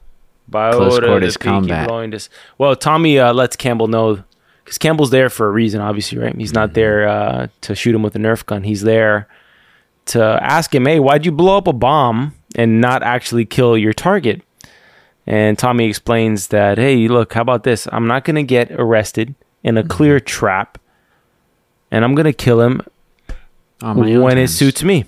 [0.46, 2.28] by Close order, quarters the Peaky combat.
[2.58, 4.22] Well, Tommy uh, lets Campbell know
[4.68, 6.36] because Campbell's there for a reason, obviously, right?
[6.36, 6.60] He's Mm-hmm.
[6.60, 8.64] not there uh, to shoot him with a Nerf gun.
[8.64, 9.26] He's there
[10.06, 13.94] to ask him, "Hey, why'd you blow up a bomb and not actually kill your
[13.94, 14.42] target?"
[15.26, 17.88] And Tommy explains that, "Hey, look, how about this?
[17.92, 19.88] I'm not gonna get arrested in a Mm-hmm.
[19.88, 20.76] clear trap,
[21.90, 22.82] and I'm gonna kill him
[23.80, 25.04] when it suits me."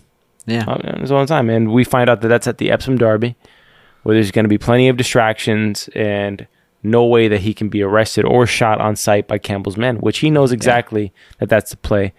[0.46, 0.64] Yeah.
[0.66, 3.36] Uh, It's all the time, and we find out that that's at the Epsom Derby,
[4.02, 6.46] where there's going to be plenty of distractions and
[6.82, 10.18] no way that he can be arrested or shot on sight by Campbell's men, which
[10.18, 12.12] he knows exactly that that's the play.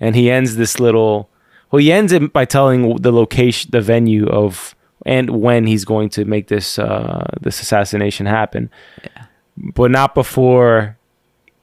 [0.00, 1.30] And he ends this little.
[1.70, 4.74] Well, he ends it by telling the location, the venue of,
[5.06, 8.70] and when he's going to make this uh, this assassination happen,
[9.56, 10.96] but not before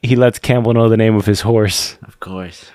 [0.02, 1.96] he lets Campbell know the name of his horse.
[2.02, 2.70] Of course.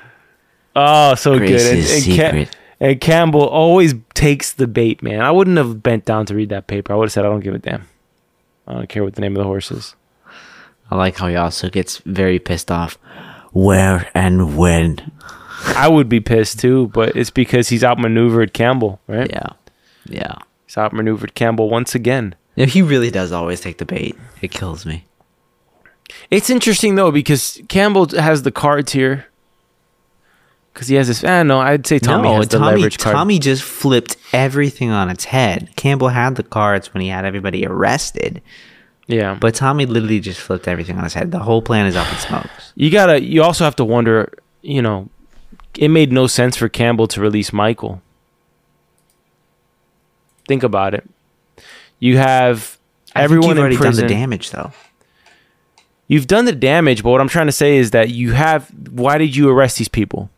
[0.75, 1.49] Oh, so good.
[1.49, 2.55] And, and, Ca- secret.
[2.79, 5.21] and Campbell always takes the bait, man.
[5.21, 6.93] I wouldn't have bent down to read that paper.
[6.93, 7.87] I would have said, I don't give a damn.
[8.67, 9.95] I don't care what the name of the horse is.
[10.89, 12.97] I like how he also gets very pissed off.
[13.51, 15.11] Where and when?
[15.65, 19.29] I would be pissed too, but it's because he's outmaneuvered Campbell, right?
[19.29, 19.49] Yeah.
[20.05, 20.35] Yeah.
[20.65, 22.35] He's outmaneuvered Campbell once again.
[22.55, 24.17] Yeah, he really does always take the bait.
[24.41, 25.05] It kills me.
[26.31, 29.27] It's interesting though because Campbell has the cards here.
[30.77, 31.23] Because he has this.
[31.23, 31.59] I eh, don't know.
[31.59, 33.15] I'd say Tommy no, has the Tommy, leverage card.
[33.15, 35.71] Tommy just flipped everything on its head.
[35.75, 38.43] Campbell had the cards when he had everybody arrested,
[39.07, 41.31] yeah, but Tommy literally just flipped everything on his head.
[41.31, 42.73] The whole plan is up in smokes.
[42.75, 43.23] you gotta.
[43.23, 44.31] You also have to wonder.
[44.61, 45.09] You know,
[45.75, 48.03] it made no sense for Campbell to release Michael.
[50.47, 51.09] Think about it.
[51.97, 52.77] You have
[53.15, 54.73] I everyone you've already done the damage, though.
[56.07, 58.69] You've done the damage, but what I'm trying to say is that you have.
[58.91, 60.29] Why did you arrest these people?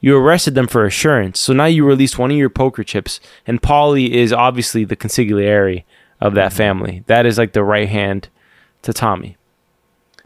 [0.00, 1.40] You arrested them for assurance.
[1.40, 5.82] So now you released one of your poker chips, and Polly is obviously the consigliere
[6.20, 7.02] of that family.
[7.06, 8.28] That is like the right hand
[8.82, 9.36] to Tommy.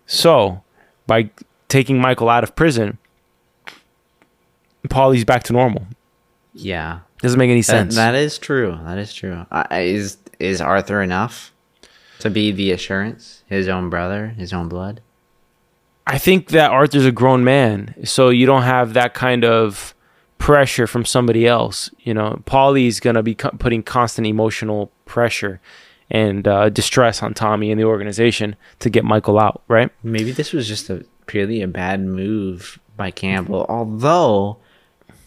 [0.06, 0.62] So,
[1.06, 1.30] by
[1.68, 2.98] taking Michael out of prison,
[4.90, 5.86] Polly's back to normal.
[6.52, 7.00] Yeah.
[7.22, 7.94] Doesn't make any That- sense.
[7.96, 8.78] that is true.
[8.84, 9.46] That is true.
[9.50, 11.52] Uh, is is Arthur enough
[12.18, 13.42] to be the assurance?
[13.46, 15.00] His own brother, his own blood.
[16.07, 19.94] I think that Arthur's a grown man, so you don't have that kind of
[20.38, 21.90] pressure from somebody else.
[22.00, 25.61] You know, Polly's gonna be co- putting constant emotional pressure
[26.11, 29.90] and uh, distress on Tommy and the organization to get Michael out, right?
[30.03, 33.64] Maybe this was just a purely a bad move by Campbell.
[33.68, 34.59] Although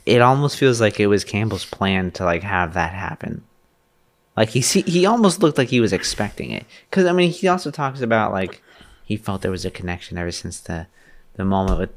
[0.05, 3.43] it almost feels like it was Campbell's plan to like have that happen.
[4.37, 6.65] Like he see, he almost looked like he was expecting it.
[6.89, 8.61] Because I mean, he also talks about like
[9.05, 10.87] he felt there was a connection ever since the
[11.35, 11.89] the moment with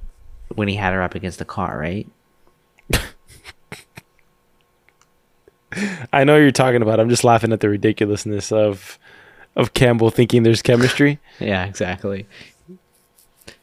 [0.55, 2.07] when he had her up against the car, right?
[6.13, 6.99] I know what you're talking about.
[6.99, 8.99] I'm just laughing at the ridiculousness of
[9.57, 11.19] of Campbell thinking there's chemistry.
[11.41, 12.27] Yeah, exactly.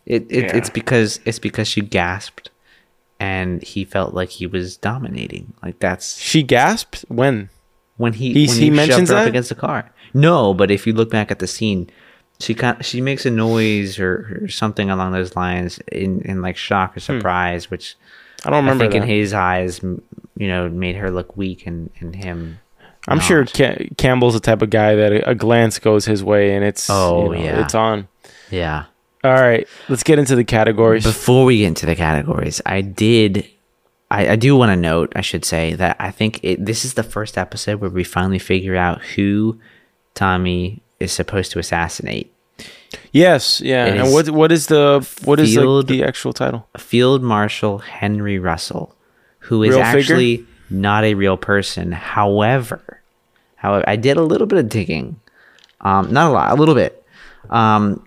[0.05, 0.55] It, it Yeah.
[0.57, 2.49] it's because it's because she gasped,
[3.19, 5.53] and he felt like he was dominating.
[5.63, 7.49] Like that's She gasped when
[7.97, 9.91] when he He's- when he he, mentions shoved her up against the car.
[10.13, 11.89] No, but if you look back at the scene,
[12.39, 16.57] she kind she makes a noise or, or something along those lines in in like
[16.57, 17.95] shock or surprise, which
[18.45, 18.83] I don't remember.
[18.83, 18.91] I Hmm.
[18.91, 22.59] think in his eyes, you know, made her look weak and and him.
[23.07, 23.97] I'm sure not.
[23.97, 27.31] Campbell's the type of guy that a, a glance goes his way and it's Oh,
[27.33, 27.61] you know, yeah.
[27.61, 28.07] it's on.
[28.49, 28.85] Yeah.
[29.23, 31.03] All right, let's get into the categories.
[31.03, 33.47] Before we get into the categories, I did,
[34.11, 36.93] I, I do want to note, I should say, that I think it, this is
[36.93, 39.59] the first episode where we finally figure out who
[40.13, 42.31] Tommy is supposed to assassinate.
[43.11, 43.85] yes, yeah.
[43.85, 46.67] It And what what is the what is Field- the actual title?
[46.77, 48.95] Field Marshal Henry Russell,
[49.39, 49.99] who is Real figure?
[49.99, 51.91] actually not a real person.
[51.91, 53.01] However,
[53.55, 55.19] however, I did a little bit of digging,
[55.81, 57.03] um, not a lot, a little bit.
[57.49, 58.01] Um,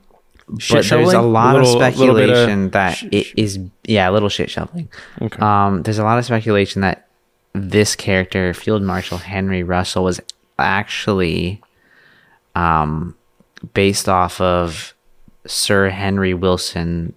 [0.49, 4.12] but there's a lot Little- of little of speculation that sh- it is yeah, a
[4.12, 4.89] little shit shoveling.
[5.20, 5.39] Okay.
[5.41, 7.07] Um, there's a lot of speculation that
[7.53, 10.20] this character, Field Marshal Henry Russell, was
[10.59, 11.61] actually
[12.59, 13.14] um,
[13.74, 14.94] based off of
[15.46, 17.14] Sir Henry Wilson,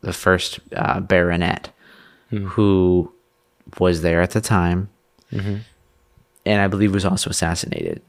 [0.00, 1.70] the first uh, baronet,
[2.30, 3.12] who
[3.78, 4.88] was there at the time,
[5.32, 8.02] and I believe was also assassinated.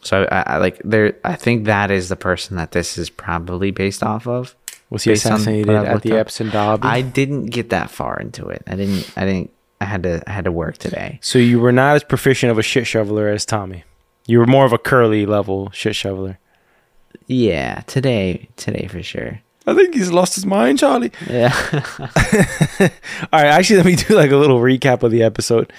[0.00, 1.16] So I, I like there.
[1.24, 4.54] I think that is the person that this is probably based off of.
[4.90, 6.18] Was he assassinated at the up.
[6.18, 6.86] Epsom Derby?
[6.86, 8.62] I didn't get that far into it.
[8.66, 9.12] I didn't.
[9.16, 9.50] I didn't.
[9.80, 10.22] I had to.
[10.26, 11.18] I had to work today.
[11.22, 13.84] so you were not as proficient of a shit shoveler as Tommy.
[14.28, 16.38] You were more of a curly level shit shoveler.
[17.26, 18.50] Yeah, today.
[18.56, 19.40] Today for sure.
[19.66, 21.12] I think he's lost his mind, Charlie.
[21.28, 21.54] Yeah.
[23.32, 25.72] All right, actually, let me do like a little recap of the episode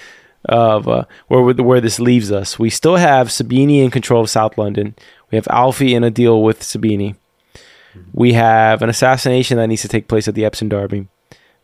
[0.46, 2.58] of uh, where where this leaves us.
[2.58, 4.96] We still have Sabini in control of South London.
[5.30, 7.14] We have Alfie in a deal with Sabini.
[8.12, 11.06] We have an assassination that needs to take place at the Epsom Derby.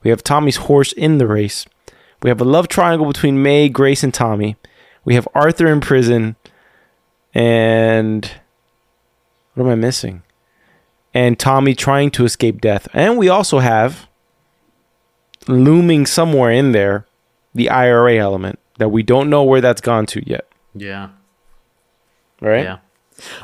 [0.04, 1.66] We have Tommy's horse in the race.
[2.22, 4.56] We have a love triangle between May, Grace, and Tommy.
[5.04, 6.36] We have Arthur in prison.
[7.36, 8.30] And
[9.54, 10.22] what am I missing?
[11.12, 12.88] And Tommy trying to escape death.
[12.94, 14.06] And we also have
[15.46, 17.06] looming somewhere in there
[17.54, 20.46] the IRA element that we don't know where that's gone to yet.
[20.74, 21.10] yeah.
[22.40, 22.64] Right?
[22.64, 22.78] Yeah.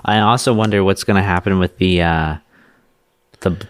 [0.05, 2.37] I also wonder what's going to happen with the uh,
[3.41, 3.67] the B-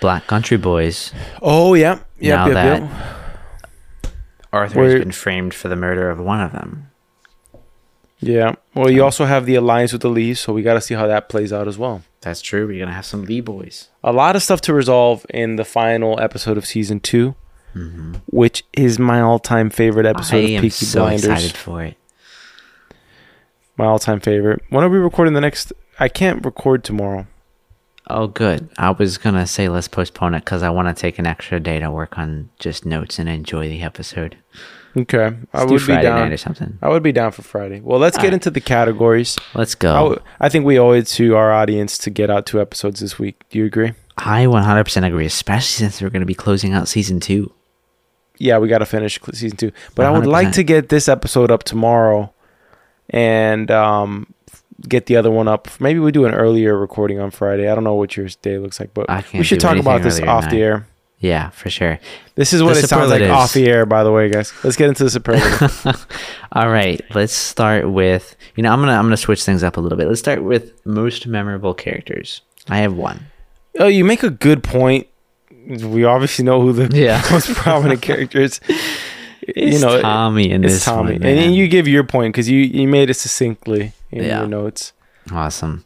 [0.00, 1.12] Black Country Boys.
[1.42, 1.98] Oh yeah.
[2.18, 2.82] Yeah, Yep, Now yep, that-
[4.02, 4.12] yep.
[4.52, 6.90] Arthur has been framed for the murder of one of them.
[8.22, 8.54] Yeah.
[8.74, 11.06] Well, you also have the alliance with the Lees, so we got to see how
[11.08, 12.02] that plays out as well.
[12.20, 12.66] That's true.
[12.68, 13.88] We're gonna have some Lee boys.
[14.04, 17.34] A lot of stuff to resolve in the final episode of season 2
[18.26, 20.46] which is my all-time favorite episode Mm-hmm.
[20.46, 21.24] I of am Peaky so Blinders.
[21.24, 21.96] excited for it.
[23.78, 24.62] My all-time favorite.
[24.68, 25.72] When are we recording the next?
[25.98, 27.26] I can't record tomorrow.
[28.08, 28.68] Oh, good.
[28.76, 31.78] I was gonna say let's postpone it because I want to take an extra day
[31.78, 34.36] to work on just notes and enjoy the episode.
[34.96, 36.20] Okay, I Let's do would be Friday down.
[36.20, 36.78] night or something.
[36.82, 37.80] I would be down for Friday.
[37.80, 38.34] Well, let's get Alright.
[38.34, 39.38] into the categories.
[39.54, 39.92] Let's go.
[39.94, 43.18] w- I think we owe it to our audience to get out two episodes this
[43.18, 43.42] week.
[43.48, 43.92] Do you agree?
[44.18, 47.52] I 100% agree, especially since we're gonna be closing out season two.
[48.38, 49.72] Yeah, we got to finish cl- season two.
[49.94, 52.32] But I would like to get this episode up tomorrow,
[53.10, 54.34] and um,
[54.88, 55.68] get the other one up.
[55.80, 57.68] Maybe we do an earlier recording on Friday.
[57.70, 60.42] I don't know what your day looks like, but we should talk about this off
[60.44, 60.86] than the air.
[61.22, 62.00] Yeah, for sure.
[62.34, 64.52] This is what The it sounds like off the air, by the way, guys.
[64.64, 66.06] Let's get into the superlative.
[66.52, 69.80] All right, let's start with you know I'm gonna I'm gonna switch things up a
[69.80, 70.08] little bit.
[70.08, 72.42] Let's start with most memorable characters.
[72.68, 73.26] I have one.
[73.78, 75.06] oh, you make a good point.
[75.66, 77.22] We obviously know who the Yeah.
[77.30, 78.60] most prominent characters.
[79.42, 82.48] It's you know, Tommy in it's this Tommy, one, and, you give your point because
[82.50, 84.40] you you made it succinctly in Yeah.
[84.40, 84.92] your notes.
[85.30, 85.84] Awesome.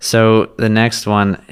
[0.00, 1.42] So the next one,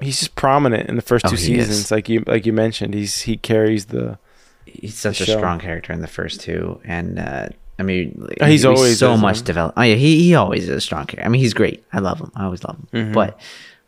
[0.00, 1.44] He's just prominent in the first Oh, two is.
[1.44, 2.94] seasons, like you like you mentioned.
[2.94, 4.18] He's he carries the.
[4.66, 5.36] he's such a show.
[5.38, 9.20] strong character in the first two, and uh, I mean, Uh, he's always so is,
[9.20, 9.76] much developed.
[9.78, 11.26] Oh yeah, he he always is a strong character.
[11.26, 11.84] I mean, he's great.
[11.92, 12.30] I love him.
[12.36, 12.88] I always love him.
[12.92, 13.12] Mm-hmm.
[13.12, 13.40] But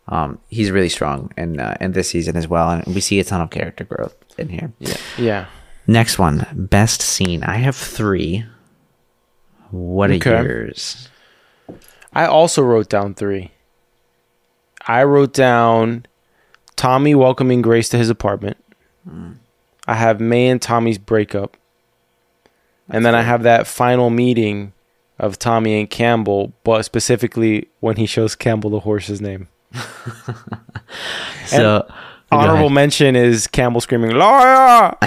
[0.07, 3.23] um, he's really strong in uh, in this season as well, and we see a
[3.23, 4.71] ton of character growth in here.
[4.79, 4.97] Yeah.
[5.17, 5.45] Yeah.
[5.87, 7.43] Next one, best scene.
[7.43, 8.45] I have three.
[9.71, 10.43] What are Okay.
[10.43, 11.09] yours?
[12.13, 13.51] I also wrote down three.
[14.87, 16.05] I wrote down
[16.75, 18.57] Tommy welcoming Grace to his apartment.
[19.87, 21.57] I have May and Tommy's breakup.
[22.89, 24.73] and then I have that final meeting
[25.17, 29.47] of Tommy and Campbell, but specifically when he shows Campbell the horse's name.
[31.45, 31.93] So go
[32.31, 34.95] Honorable mention is Campbell screaming, Lawyer!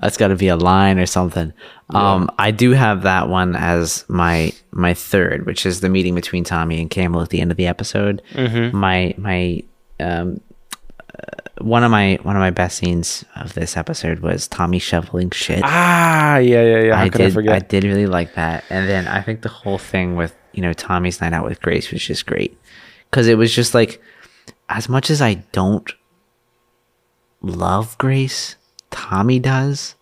[0.00, 1.52] that's got to be a line or something.
[1.90, 6.44] Um, I do have that one as my my third, which is the meeting between
[6.44, 8.22] Tommy and Campbell at the end of the episode.
[8.32, 8.76] Mm-hmm.
[8.76, 9.62] My my
[10.00, 10.40] um,
[11.16, 15.30] uh, one of my one of my best scenes of this episode was Tommy shoveling
[15.30, 15.60] shit.
[15.62, 16.96] Ah, yeah, yeah, yeah.
[16.96, 17.54] How I could did I forget?
[17.54, 20.72] I did really like that, and then I think the whole thing with you know
[20.72, 22.58] Tommy's night out with Grace was just great
[23.10, 24.02] because it was just like
[24.68, 25.92] as much as I don't
[27.42, 28.56] love Grace,
[28.90, 29.94] Tommy does.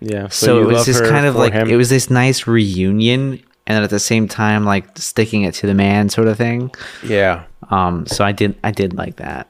[0.00, 0.28] yeah.
[0.28, 1.68] So, you it was just kind of like him.
[1.68, 5.66] it was this nice reunion, and then at the same time like sticking it to
[5.66, 6.70] the man sort of thing.
[7.04, 7.44] Yeah.
[7.70, 9.48] Um, so I did I did like that.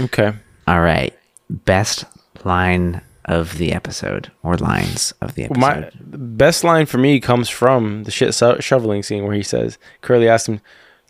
[0.00, 0.32] Okay.
[0.66, 1.16] All right,
[1.48, 2.04] best
[2.44, 5.60] line of the episode or lines of the episode.
[5.60, 9.78] My best line for me comes from the shit so- shoveling scene where he says,
[10.00, 10.60] Curly asks him,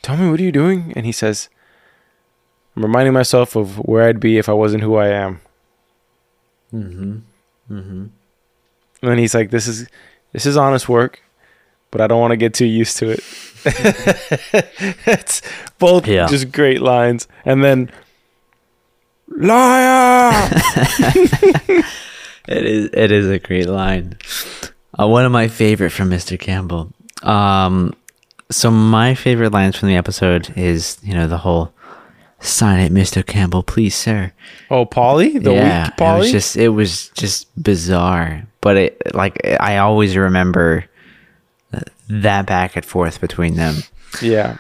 [0.03, 0.93] Tell me, what are you doing?
[0.97, 1.49] And he says,
[2.77, 5.41] I'm reminding myself of where I'd be if I wasn't who I am.
[6.75, 7.19] Mm-hmm.
[7.73, 8.07] Mm-hmm.
[9.03, 9.89] And he's like, This is
[10.33, 11.23] this is honest work,
[11.91, 13.21] but I don't want to get too used to it.
[15.07, 15.43] it's
[15.79, 16.27] both Yeah.
[16.29, 17.27] just great lines.
[17.45, 17.91] And then
[19.29, 20.51] Liar
[22.49, 24.19] It is it is a great line.
[24.99, 26.39] Uh, one of my favorite from Mr.
[26.39, 26.93] Campbell.
[27.23, 27.93] Um,
[28.51, 31.73] so my favorite lines from the episode is you know the whole
[32.47, 33.25] sign it, Mr.
[33.25, 34.33] Campbell, please, sir.
[34.71, 35.39] Oh, Polly?
[35.39, 40.17] The yeah, weak it was just it was just bizarre, but it like I always
[40.17, 40.87] remember
[42.09, 43.77] that back and forth between them.
[44.23, 44.59] yeah.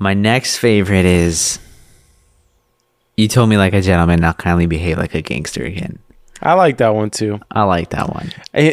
[0.00, 1.58] My next favorite is
[3.16, 5.98] you told me like a gentleman, now kindly behave like a gangster again.
[6.40, 7.40] I like that one too.
[7.50, 8.32] I like that one.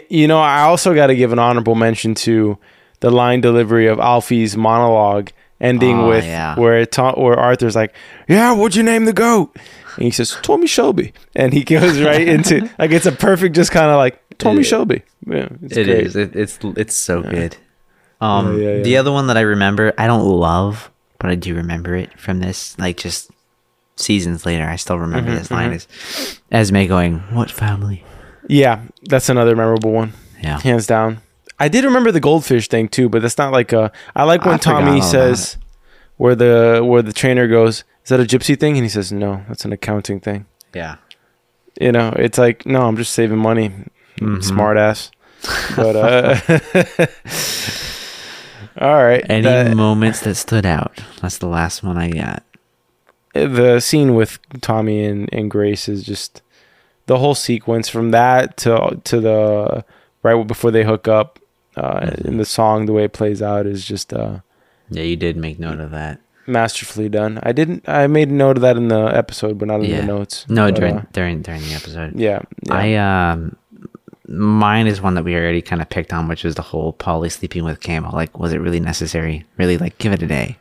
[0.10, 2.60] You know, I also got to give an honorable mention to
[3.00, 5.32] the line delivery of Alfie's monologue,
[5.66, 6.56] ending Oh, with yeah.
[6.58, 7.94] where it ta- where Arthur's like,
[8.28, 9.56] "Yeah, what'd you name the goat?"
[9.96, 13.72] And he says, "Tommy Shelby," and he goes right into like it's a perfect, just
[13.72, 15.02] kind of like Tommy It- Shelby.
[15.28, 16.16] Yeah, it's It is.
[16.16, 17.58] It, it's it's so good.
[18.22, 20.90] Um, Yeah, yeah, the other one that I remember, I don't love,
[21.20, 22.78] but I do remember it from this.
[22.80, 23.32] Like just
[23.98, 25.88] seasons later, I still remember Mm-hmm, this line is
[26.52, 28.04] Esme going, "What family?"
[28.48, 30.14] Yeah, that's another memorable one,
[30.44, 31.22] Yeah, hands down.
[31.60, 33.92] I did remember the goldfish thing too, but that's not like a.
[34.16, 35.58] I like when forgot Tommy says,
[36.18, 39.44] where the where the trainer goes, "Is that a gypsy thing?" And he says, "No,
[39.48, 40.98] that's an accounting thing." yeah.
[41.80, 43.70] you know, it's like, no, I'm just saving money,
[44.20, 44.42] Mm-hmm.
[44.42, 45.12] smart ass.
[45.76, 46.40] But uh,
[48.86, 51.00] all right, Any the, moments that stood out?
[51.22, 52.44] That's the last one I got.
[53.34, 56.42] the scene with Tommy and, and Grace is just
[57.06, 59.86] the whole sequence from that to to the
[60.24, 61.40] right before they hook up.
[61.76, 62.28] Uh, Mm-hmm.
[62.30, 64.40] in the song, the way it plays out is just uh,
[64.90, 66.20] Yeah, you did make note of that.
[66.48, 67.40] masterfully done.
[67.44, 67.84] I didn't.
[67.88, 70.02] I made note of that in the episode, but not in yeah.
[70.02, 70.46] the notes.
[70.48, 72.14] No, But, during uh, during during the episode.
[72.20, 72.74] yeah, yeah.
[72.74, 72.96] I
[73.32, 73.56] um
[74.28, 77.30] mine is one that we already kind of picked on, which was the whole Polly
[77.30, 78.12] sleeping with Campbell.
[78.14, 79.46] Like, was it really necessary?
[79.58, 80.58] Really, like, give it a day.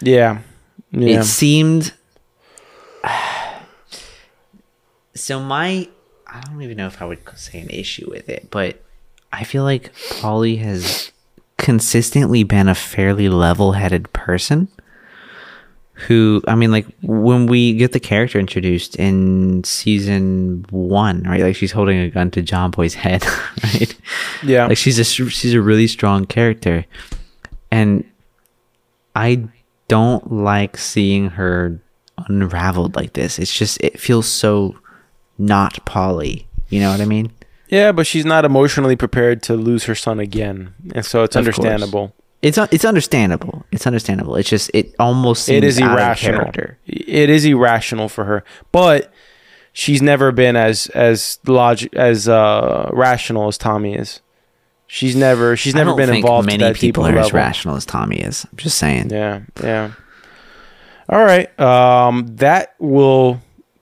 [0.00, 0.40] yeah,
[0.90, 1.20] yeah.
[1.20, 1.92] It seemed.
[5.14, 5.88] So my,
[6.28, 8.80] I don't even know if I would say an issue with it, but
[9.32, 11.12] I feel like Polly has
[11.56, 14.68] consistently been a fairly level-headed person.
[16.06, 21.42] Who I mean, like when we get the character introduced in season one, right?
[21.42, 23.26] Like she's holding a gun to John Boy's head,
[23.64, 23.96] right?
[24.44, 24.66] yeah.
[24.68, 26.84] like she's a she's a really strong character
[27.70, 28.04] and
[29.14, 29.42] i
[29.88, 31.80] don't like seeing her
[32.28, 34.76] unraveled like this it's just it feels so
[35.38, 37.30] not polly you know what i mean
[37.68, 41.44] Yeah, but she's not emotionally prepared to lose her son again, and so it's Of
[41.44, 41.58] course.
[41.58, 42.14] understandable.
[42.40, 46.38] it's it's understandable it's understandable it's just it almost seems It is irrational.
[46.40, 46.78] character.
[46.86, 49.12] It is irrational for her, but
[49.72, 54.20] she's never been as as logic as uh, rational as Tommy is.
[54.86, 58.46] She's never she's never been involved Many people are as rational as Tommy is.
[58.50, 59.10] I'm just saying.
[59.10, 59.92] Yeah, yeah.
[61.10, 61.48] All right.
[61.60, 63.40] Um, that will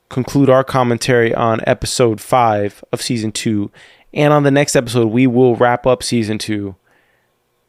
[0.09, 3.70] conclude our commentary on episode five of season two.
[4.14, 6.76] And on the next episode, we will wrap up season two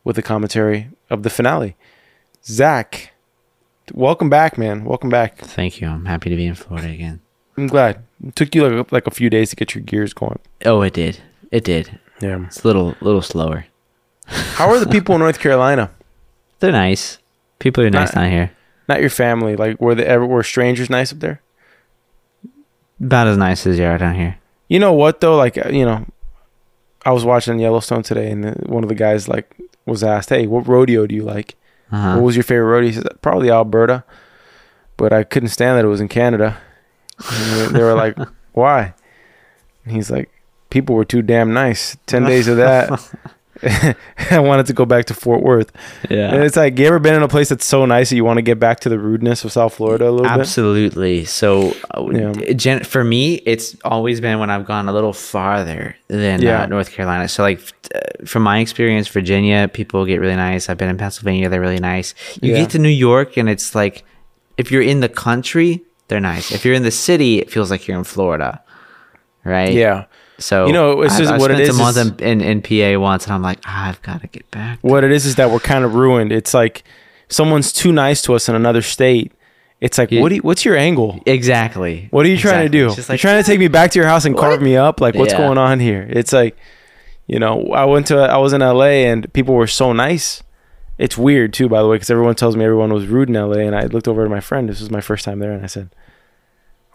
[0.04, 1.76] with a commentary of the finale.
[2.46, 3.12] Zach,
[3.94, 4.86] welcome back, man.
[4.86, 5.38] Welcome back.
[5.40, 5.88] Thank you.
[5.88, 7.22] I'm happy to be in Florida again.
[7.58, 8.04] I'm glad.
[8.26, 10.40] It took you like, like a few days to get your gears going.
[10.66, 11.20] Oh, it did.
[11.52, 12.00] It did.
[12.22, 12.46] Yeah.
[12.46, 13.66] It's a little little slower.
[14.26, 15.92] How are the people in North Carolina?
[16.60, 17.20] They're nice.
[17.60, 18.52] People are nice Not- down here.
[18.88, 19.56] Not your family.
[19.58, 21.42] Like, were they ever were strangers nice up there?
[23.00, 24.38] About as nice as you are down here.
[24.68, 25.36] You know what though?
[25.36, 26.06] Like uh, you know,
[27.06, 30.68] I was watching Yellowstone today, and one of the guys like was asked, "Hey, what
[30.68, 31.56] rodeo do you like?
[31.92, 32.16] Uh-huh.
[32.16, 34.04] What was your favorite rodeo?" He said, "Probably Alberta,"
[34.98, 36.58] but I couldn't stand that it was in Canada.
[37.32, 38.18] And they they were like,
[38.54, 38.94] "Why?"
[39.86, 40.30] And he's like,
[40.70, 41.98] "People were too damn nice.
[42.08, 42.90] Ten days of that."
[44.32, 45.72] I wanted to go back to Fort Worth.
[46.10, 46.34] Yeah.
[46.34, 48.38] And it's like, you ever been in a place that's so nice that you want
[48.38, 50.32] to get back to the rudeness of South Florida a little bit?
[50.40, 51.26] Absolutely.
[51.26, 52.54] So, uh, Yeah.
[52.54, 56.64] gen- for me, it's always been when I've gone a little farther than Yeah.
[56.64, 57.28] uh, North Carolina.
[57.28, 57.60] So, like,
[57.96, 60.70] uh, from my experience, Virginia, people get really nice.
[60.70, 62.14] I've been in Pennsylvania, they're really nice.
[62.42, 62.60] You Yeah.
[62.62, 64.04] get to New York, and it's like,
[64.58, 66.52] if you're in the country, they're nice.
[66.52, 68.62] If you're in the city, it feels like you're in Florida,
[69.44, 69.74] right?
[69.74, 70.06] Yeah.
[70.40, 72.42] So You know, it's I've- just I've what it spent is A month is- in,
[72.42, 74.80] in, in PA once, and I'm like, ah, I've got to get back.
[74.82, 76.32] what it is is that we're kind of ruined.
[76.32, 76.84] It's like
[77.30, 79.32] someone's too nice to us in another state.
[79.82, 80.22] It's like, Yeah.
[80.22, 80.30] what?
[80.30, 81.20] Do you, what's your angle?
[81.26, 82.08] Exactly.
[82.12, 82.88] What are you trying to do?
[82.88, 85.00] It's You're like, trying to take me back to your house and carve me up?
[85.02, 85.40] Like, what's Yeah.
[85.40, 86.08] going on here?
[86.10, 86.58] It's like,
[87.28, 90.42] you know, I went to, I was in LA and people were so nice.
[90.98, 93.58] It's weird too, by the way, because everyone tells me everyone was rude in LA,
[93.60, 94.68] and I looked over to my friend.
[94.68, 95.90] This was my first time there, and I said,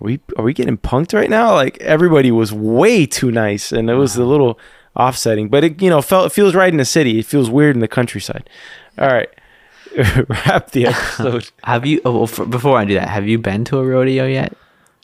[0.02, 3.88] "Are we are we getting punked right now?" Like everybody was way too nice, and
[3.88, 4.58] it was a little
[4.96, 5.48] offsetting.
[5.48, 7.18] But it, you know, felt it feels right in the city.
[7.18, 8.50] It feels weird in the countryside.
[8.98, 9.30] All right,
[10.28, 11.50] wrap the episode.
[11.64, 12.00] Have you?
[12.04, 14.52] Oh, well, for, before I do that, have you been to a rodeo yet?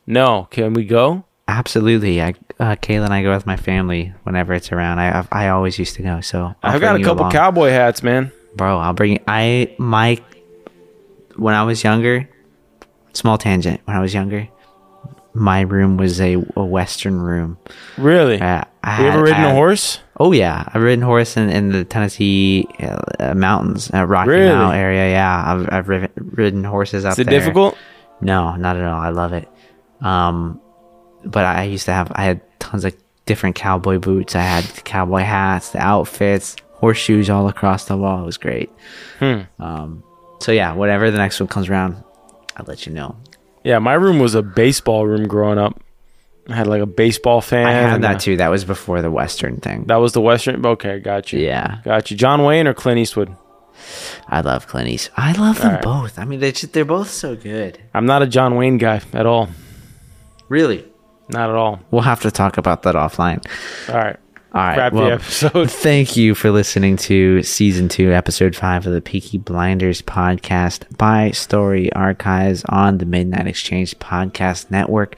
[0.07, 1.25] no, can we go?
[1.47, 2.21] Absolutely.
[2.21, 4.99] I, uh, Kayla and I go with my family whenever it's around.
[4.99, 6.21] I I, I always used to go.
[6.21, 7.33] So I'll I've got a couple along.
[7.33, 8.33] cowboy hats, man.
[8.55, 8.79] bro.
[8.79, 9.21] I'll bring.
[9.27, 10.21] I my
[11.37, 12.29] when I was younger.
[13.15, 13.81] Small tangent.
[13.87, 14.49] When I was younger,
[15.39, 17.59] my room was a, a western room.
[17.97, 18.41] Really?
[18.41, 20.01] Uh, I Have you ever ridden I a had- horse?
[20.21, 24.49] Oh yeah, I've ridden horse in, in the Tennessee uh, uh, mountains, uh, Rocky Really?
[24.55, 25.11] Mount area.
[25.13, 27.39] Yeah, I've I've ridden, ridden horses out Is it there.
[27.39, 27.77] difficult?
[28.21, 29.01] No, not at all.
[29.01, 29.49] I love it.
[30.01, 30.61] Um,
[31.25, 32.95] but I used to have I had tons of
[33.27, 34.35] different cowboy boots.
[34.35, 38.23] I had cowboy hats, the outfits, horseshoes all across the wall.
[38.23, 38.71] It was great.
[39.21, 39.43] Hmm.
[39.61, 40.03] Um,
[40.41, 42.03] so yeah, whatever the next one comes around,
[42.57, 43.17] I'll let you know.
[43.69, 45.79] Yeah, my room was a baseball room growing up.
[46.49, 47.67] I had like a baseball fan.
[47.67, 48.39] I had that too.
[48.39, 49.85] That was before the Western thing.
[49.85, 50.65] That was the Western.
[50.65, 51.41] Okay, got you.
[51.41, 52.17] yeah, Got you.
[52.17, 53.37] John Wayne or Clint Eastwood?
[54.27, 55.19] I love Clint Eastwood.
[55.19, 55.83] I love them Alright.
[55.83, 56.19] both.
[56.19, 57.79] I mean, they just, they're both so good.
[57.93, 59.51] I'm not a John Wayne guy at all.
[60.49, 60.87] Really,
[61.29, 61.81] Not at all.
[61.91, 63.45] we'll have to talk about that offline.
[63.91, 64.17] All right.
[64.59, 65.71] All right, Wrap the well, episode.
[65.89, 71.31] Thank you for listening to season two, episode five of the Peaky Blinders podcast by
[71.31, 75.15] Story Archives on the Midnight Exchange Podcast Network.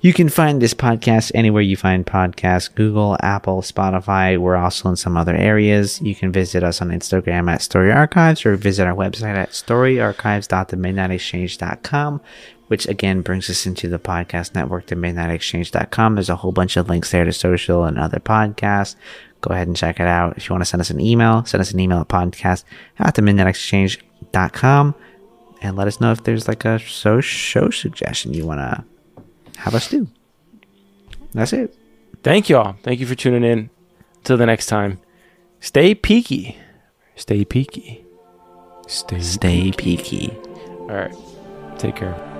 [0.00, 4.38] You can find this podcast anywhere you find podcasts Google, Apple, Spotify.
[4.38, 6.00] We're also in some other areas.
[6.00, 12.20] You can visit us on Instagram at Story Archives or visit our website at storyarchives.themidnightexchange.com
[12.68, 16.14] which again brings us into the podcast network, the midnightexchange.com.
[16.14, 18.96] There's a whole bunch of links there to social and other podcasts.
[19.40, 20.36] Go ahead and check it out.
[20.36, 22.64] If you want to send us an email, send us an email at podcast
[22.98, 24.94] at the midnightexchange.com
[25.60, 28.84] and let us know if there's like a show, show suggestion you want to
[29.60, 30.08] have us do.
[31.32, 31.76] That's it.
[32.22, 32.76] Thank y'all.
[32.82, 33.70] Thank you for tuning in.
[34.22, 35.00] Till the next time.
[35.60, 36.56] Stay peaky.
[37.16, 38.04] Stay peaky.
[38.86, 39.20] Stay.
[39.20, 40.30] Stay peaky.
[40.80, 41.14] All right.
[41.78, 42.33] Take care.